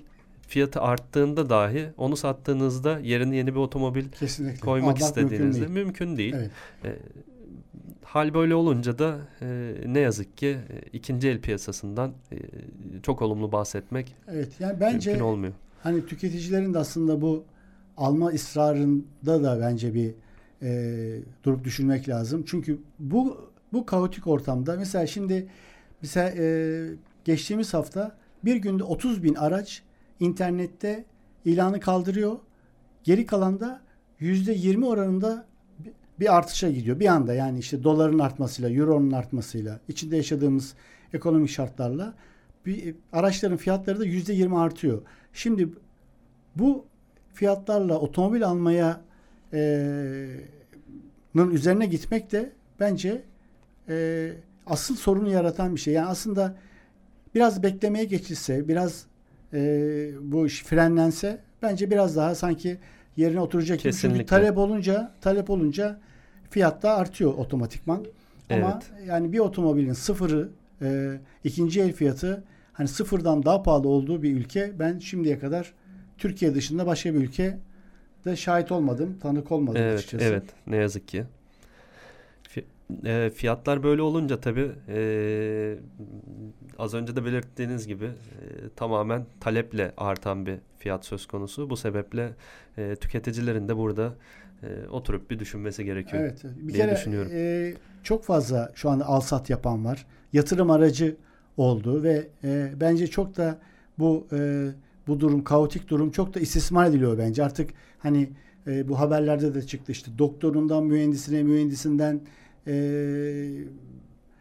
fiyatı 0.50 0.80
arttığında 0.80 1.50
dahi 1.50 1.88
onu 1.96 2.16
sattığınızda 2.16 2.98
yerine 2.98 3.36
yeni 3.36 3.54
bir 3.54 3.60
otomobil 3.60 4.08
Kesinlikle. 4.08 4.60
koymak 4.60 4.88
Almak 4.88 5.02
istediğinizde 5.02 5.66
mümkün 5.66 5.76
değil. 5.76 5.84
mümkün 5.86 6.16
değil. 6.16 6.34
Evet. 6.36 6.50
E, 6.84 6.90
hal 8.04 8.34
böyle 8.34 8.54
olunca 8.54 8.98
da 8.98 9.18
e, 9.42 9.74
ne 9.86 10.00
yazık 10.00 10.36
ki 10.38 10.46
e, 10.46 10.80
ikinci 10.92 11.28
el 11.28 11.40
piyasasından 11.40 12.12
e, 12.32 12.36
çok 13.02 13.22
olumlu 13.22 13.52
bahsetmek 13.52 14.14
Evet. 14.28 14.48
Yani 14.60 14.80
bence 14.80 15.10
mümkün 15.10 15.24
olmuyor. 15.24 15.52
Hani 15.82 16.06
tüketicilerin 16.06 16.74
de 16.74 16.78
aslında 16.78 17.20
bu 17.20 17.44
alma 17.96 18.28
ısrarında 18.28 19.42
da 19.42 19.60
bence 19.60 19.94
bir 19.94 20.14
e, 20.62 21.20
durup 21.44 21.64
düşünmek 21.64 22.08
lazım. 22.08 22.44
Çünkü 22.46 22.78
bu 22.98 23.50
bu 23.72 23.86
kaotik 23.86 24.26
ortamda 24.26 24.76
mesela 24.76 25.06
şimdi 25.06 25.46
mesela 26.02 26.30
e, 26.38 26.86
geçtiğimiz 27.24 27.74
hafta 27.74 28.16
bir 28.44 28.56
günde 28.56 28.84
30 28.84 29.22
bin 29.22 29.34
araç 29.34 29.82
internette 30.20 31.04
ilanı 31.44 31.80
kaldırıyor. 31.80 32.38
Geri 33.04 33.26
kalan 33.26 33.60
da 33.60 33.80
yüzde 34.18 34.52
20 34.52 34.86
oranında 34.86 35.46
bir- 36.20 36.36
artışa 36.36 36.70
gidiyor. 36.70 37.00
Bir 37.00 37.06
anda 37.06 37.34
yani 37.34 37.58
işte 37.58 37.84
doların 37.84 38.18
artmasıyla, 38.18 38.70
euronun 38.70 39.10
artmasıyla, 39.10 39.80
içinde 39.88 40.16
yaşadığımız 40.16 40.74
ekonomik 41.12 41.50
şartlarla 41.50 42.14
bir, 42.66 42.94
araçların 43.12 43.56
fiyatları 43.56 44.00
da 44.00 44.04
yüzde 44.04 44.32
20 44.32 44.58
artıyor. 44.58 45.02
Şimdi 45.32 45.68
bu 46.56 46.84
fiyatlarla 47.34 47.98
otomobil 47.98 48.44
almaya 48.46 49.00
e, 49.52 50.28
üzerine 51.34 51.86
gitmek 51.86 52.32
de 52.32 52.52
bence 52.80 53.22
e, 53.88 54.32
asıl 54.66 54.96
sorunu 54.96 55.30
yaratan 55.30 55.74
bir 55.74 55.80
şey. 55.80 55.94
Yani 55.94 56.06
aslında 56.06 56.56
biraz 57.34 57.62
beklemeye 57.62 58.04
geçilse, 58.04 58.68
biraz 58.68 59.06
e, 59.52 60.10
bu 60.20 60.46
iş 60.46 60.62
frenlense 60.62 61.38
bence 61.62 61.90
biraz 61.90 62.16
daha 62.16 62.34
sanki 62.34 62.78
yerine 63.16 63.40
oturacak 63.40 63.80
gibi. 63.80 63.92
Çünkü 63.92 64.26
talep 64.26 64.58
olunca 64.58 65.12
talep 65.20 65.50
olunca 65.50 66.00
fiyat 66.50 66.82
da 66.82 66.96
artıyor 66.96 67.34
otomatikman. 67.34 68.04
Ama 68.50 68.80
Evet. 68.90 69.06
yani 69.08 69.32
bir 69.32 69.38
otomobilin 69.38 69.92
sıfırı 69.92 70.48
e, 70.82 71.18
ikinci 71.44 71.80
el 71.80 71.92
fiyatı 71.92 72.44
hani 72.72 72.88
sıfırdan 72.88 73.42
daha 73.44 73.62
pahalı 73.62 73.88
olduğu 73.88 74.22
bir 74.22 74.36
ülke 74.36 74.72
ben 74.78 74.98
şimdiye 74.98 75.38
kadar 75.38 75.72
Türkiye 76.18 76.54
dışında 76.54 76.86
başka 76.86 77.14
bir 77.14 77.18
ülke 77.18 77.58
de 78.24 78.36
şahit 78.36 78.72
olmadım, 78.72 79.18
tanık 79.22 79.52
olmadım 79.52 79.82
Evet, 79.82 79.98
açıkçası. 79.98 80.24
evet 80.24 80.42
ne 80.66 80.76
yazık 80.76 81.08
ki. 81.08 81.24
E, 83.04 83.30
fiyatlar 83.34 83.82
böyle 83.82 84.02
olunca 84.02 84.40
tabii 84.40 84.70
e, 84.88 85.74
az 86.78 86.94
önce 86.94 87.16
de 87.16 87.24
belirttiğiniz 87.24 87.86
gibi 87.86 88.04
e, 88.04 88.10
tamamen 88.76 89.26
taleple 89.40 89.92
artan 89.96 90.46
bir 90.46 90.58
fiyat 90.78 91.04
söz 91.04 91.26
konusu. 91.26 91.70
Bu 91.70 91.76
sebeple 91.76 92.30
e, 92.78 92.96
tüketicilerin 92.96 93.68
de 93.68 93.76
burada 93.76 94.14
e, 94.62 94.88
oturup 94.88 95.30
bir 95.30 95.38
düşünmesi 95.38 95.84
gerekiyor. 95.84 96.22
Evet. 96.22 96.44
Bir 96.44 96.74
diye 96.74 96.84
kere 96.84 96.96
düşünüyorum. 96.96 97.32
e, 97.34 97.74
çok 98.02 98.24
fazla 98.24 98.72
şu 98.74 98.90
anda 98.90 99.06
alsat 99.06 99.50
yapan 99.50 99.84
var. 99.84 100.06
Yatırım 100.32 100.70
aracı 100.70 101.16
oldu 101.56 102.02
ve 102.02 102.28
e, 102.44 102.72
bence 102.80 103.06
çok 103.06 103.36
da 103.36 103.58
bu 103.98 104.26
e, 104.32 104.68
bu 105.06 105.20
durum 105.20 105.44
kaotik 105.44 105.88
durum 105.88 106.10
çok 106.10 106.34
da 106.34 106.40
istismar 106.40 106.86
ediliyor 106.86 107.18
bence. 107.18 107.44
Artık 107.44 107.70
hani 107.98 108.30
e, 108.66 108.88
bu 108.88 108.98
haberlerde 108.98 109.54
de 109.54 109.62
çıktı 109.62 109.92
işte 109.92 110.10
doktorundan 110.18 110.84
mühendisine 110.84 111.42
mühendisinden 111.42 112.20
e, 112.66 112.72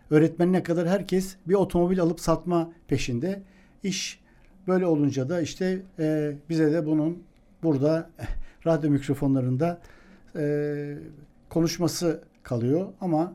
öğretmenine 0.10 0.64
kadar 0.64 0.88
herkes 0.88 1.36
bir 1.48 1.54
otomobil 1.54 2.02
alıp 2.02 2.20
satma 2.20 2.72
peşinde. 2.88 3.42
İş 3.84 4.20
böyle 4.68 4.86
olunca 4.86 5.30
da 5.30 5.42
işte 5.42 5.82
e, 6.00 6.36
bize 6.50 6.74
de 6.74 6.86
bunun 6.86 7.24
burada 7.64 8.10
radyo 8.68 8.90
mikrofonlarında 8.90 9.82
e, 10.36 10.96
konuşması 11.50 12.24
kalıyor 12.44 12.88
ama 13.02 13.34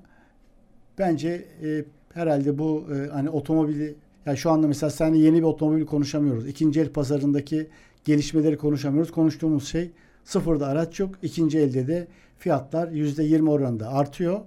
bence 0.99 1.45
e, 1.63 1.85
herhalde 2.15 2.59
bu 2.59 2.87
e, 2.95 3.09
hani 3.09 3.31
otomobili 3.31 3.95
ya 4.27 4.37
şu 4.37 4.51
anda 4.51 4.67
mesela 4.67 4.91
seninle 4.91 5.19
yeni 5.19 5.39
bir 5.39 5.43
otomobil 5.43 5.87
konuşamıyoruz. 5.87 6.49
İkinci 6.49 6.81
el 6.81 6.89
pazarındaki 6.89 7.69
gelişmeleri 8.05 8.57
konuşamıyoruz. 8.57 9.13
Konuştuğumuz 9.13 9.69
şey 9.69 9.91
sıfırda 10.25 10.67
araç 10.67 11.01
yok. 11.01 11.15
İkinci 11.23 11.59
elde 11.59 11.87
de 11.87 12.07
fiyatlar 12.39 12.89
yüzde 12.89 13.23
yirmi 13.25 13.51
oranında 13.51 13.89
artıyor. 13.89 14.41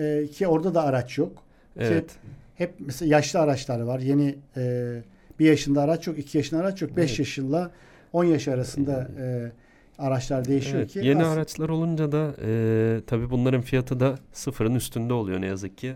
E, 0.00 0.26
ki 0.26 0.46
orada 0.46 0.74
da 0.74 0.82
araç 0.84 1.18
yok. 1.18 1.42
Evet. 1.78 2.10
Hep 2.54 2.74
mesela 2.80 3.10
yaşlı 3.16 3.40
araçlar 3.40 3.80
var. 3.80 3.98
Yeni 3.98 4.34
e, 4.56 4.94
bir 5.38 5.46
yaşında 5.46 5.82
araç 5.82 6.06
yok, 6.06 6.18
iki 6.18 6.38
yaşında 6.38 6.60
araç 6.60 6.82
yok. 6.82 6.96
Beş 6.96 7.10
Evet. 7.10 7.18
yaşında 7.18 7.70
10 8.12 8.24
yaş 8.24 8.48
arasında 8.48 9.08
e, 9.20 9.52
araçlar 9.98 10.44
değişiyor 10.44 10.78
Evet, 10.78 10.92
ki. 10.92 10.98
yeni 10.98 11.18
aslında- 11.20 11.28
araçlar 11.34 11.68
olunca 11.68 12.12
da 12.12 12.34
e, 12.44 13.00
tabii 13.06 13.30
bunların 13.30 13.60
fiyatı 13.60 14.00
da 14.00 14.18
sıfırın 14.32 14.74
üstünde 14.74 15.12
oluyor 15.12 15.40
ne 15.40 15.46
yazık 15.46 15.78
ki. 15.78 15.94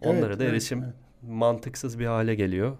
Onlara 0.00 0.26
Evet, 0.26 0.38
da 0.38 0.44
evet, 0.44 0.52
erişim 0.52 0.82
evet. 0.82 0.94
mantıksız 1.28 1.98
bir 1.98 2.06
hale 2.06 2.34
geliyor. 2.34 2.76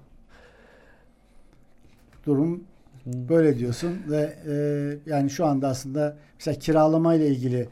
durum 2.27 2.65
böyle 3.07 3.59
diyorsun 3.59 3.99
ve 4.11 4.35
e, 4.49 4.55
yani 5.11 5.31
şu 5.31 5.47
anda 5.47 5.69
aslında 5.69 6.17
mesela 6.39 6.59
kiralama 6.59 7.15
ile 7.15 7.29
ilgili 7.29 7.69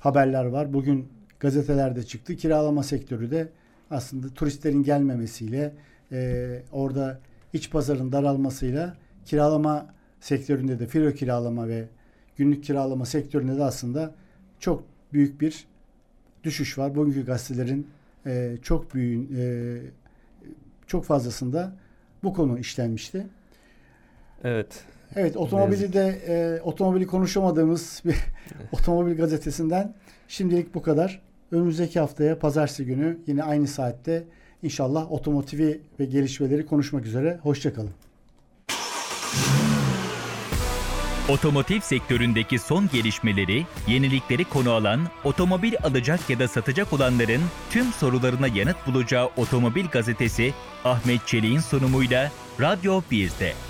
haberler 0.00 0.44
var. 0.44 0.72
Bugün 0.72 1.08
gazetelerde 1.40 2.02
çıktı. 2.02 2.36
Kiralama 2.36 2.82
sektörü 2.82 3.30
de 3.30 3.48
aslında 3.90 4.28
turistlerin 4.28 4.82
gelmemesiyle 4.82 5.72
e, 6.12 6.62
orada 6.72 7.20
iç 7.52 7.70
pazarın 7.70 8.12
daralmasıyla 8.12 8.96
kiralama 9.24 9.86
sektöründe 10.20 10.78
de 10.78 10.86
filo 10.86 11.12
kiralama 11.12 11.68
ve 11.68 11.84
günlük 12.36 12.64
kiralama 12.64 13.06
sektöründe 13.06 13.58
de 13.58 13.64
aslında 13.64 14.14
çok 14.60 14.84
büyük 15.12 15.40
bir 15.40 15.66
düşüş 16.44 16.78
var. 16.78 16.94
Bugünkü 16.94 17.26
gazetelerin 17.26 17.86
e, 18.26 18.56
çok 18.62 18.94
büyüğün 18.94 19.36
e, 19.36 19.78
çok 20.86 21.04
fazlasında 21.04 21.72
bu 22.22 22.34
konu 22.34 22.58
işlenmişti. 22.58 23.26
Evet. 24.44 24.84
Evet 25.16 25.36
otomobili 25.36 25.92
de 25.92 26.18
e, 26.26 26.60
otomobili 26.62 27.06
konuşamadığımız 27.06 28.02
bir 28.04 28.16
otomobil 28.72 29.16
gazetesinden 29.16 29.94
şimdilik 30.28 30.74
bu 30.74 30.82
kadar. 30.82 31.27
Önümüzdeki 31.52 32.00
haftaya 32.00 32.38
pazartesi 32.38 32.84
günü 32.84 33.18
yine 33.26 33.42
aynı 33.42 33.66
saatte 33.66 34.24
inşallah 34.62 35.12
otomotivi 35.12 35.80
ve 36.00 36.04
gelişmeleri 36.04 36.66
konuşmak 36.66 37.06
üzere. 37.06 37.38
Hoşçakalın. 37.42 37.90
Otomotiv 41.28 41.80
sektöründeki 41.80 42.58
son 42.58 42.88
gelişmeleri, 42.92 43.66
yenilikleri 43.86 44.44
konu 44.44 44.70
alan, 44.70 45.00
otomobil 45.24 45.74
alacak 45.82 46.30
ya 46.30 46.38
da 46.38 46.48
satacak 46.48 46.92
olanların 46.92 47.40
tüm 47.70 47.92
sorularına 47.92 48.46
yanıt 48.46 48.76
bulacağı 48.86 49.30
Otomobil 49.36 49.86
Gazetesi 49.86 50.54
Ahmet 50.84 51.26
Çelik'in 51.26 51.60
sunumuyla 51.60 52.30
Radyo 52.60 53.02
1'de. 53.10 53.67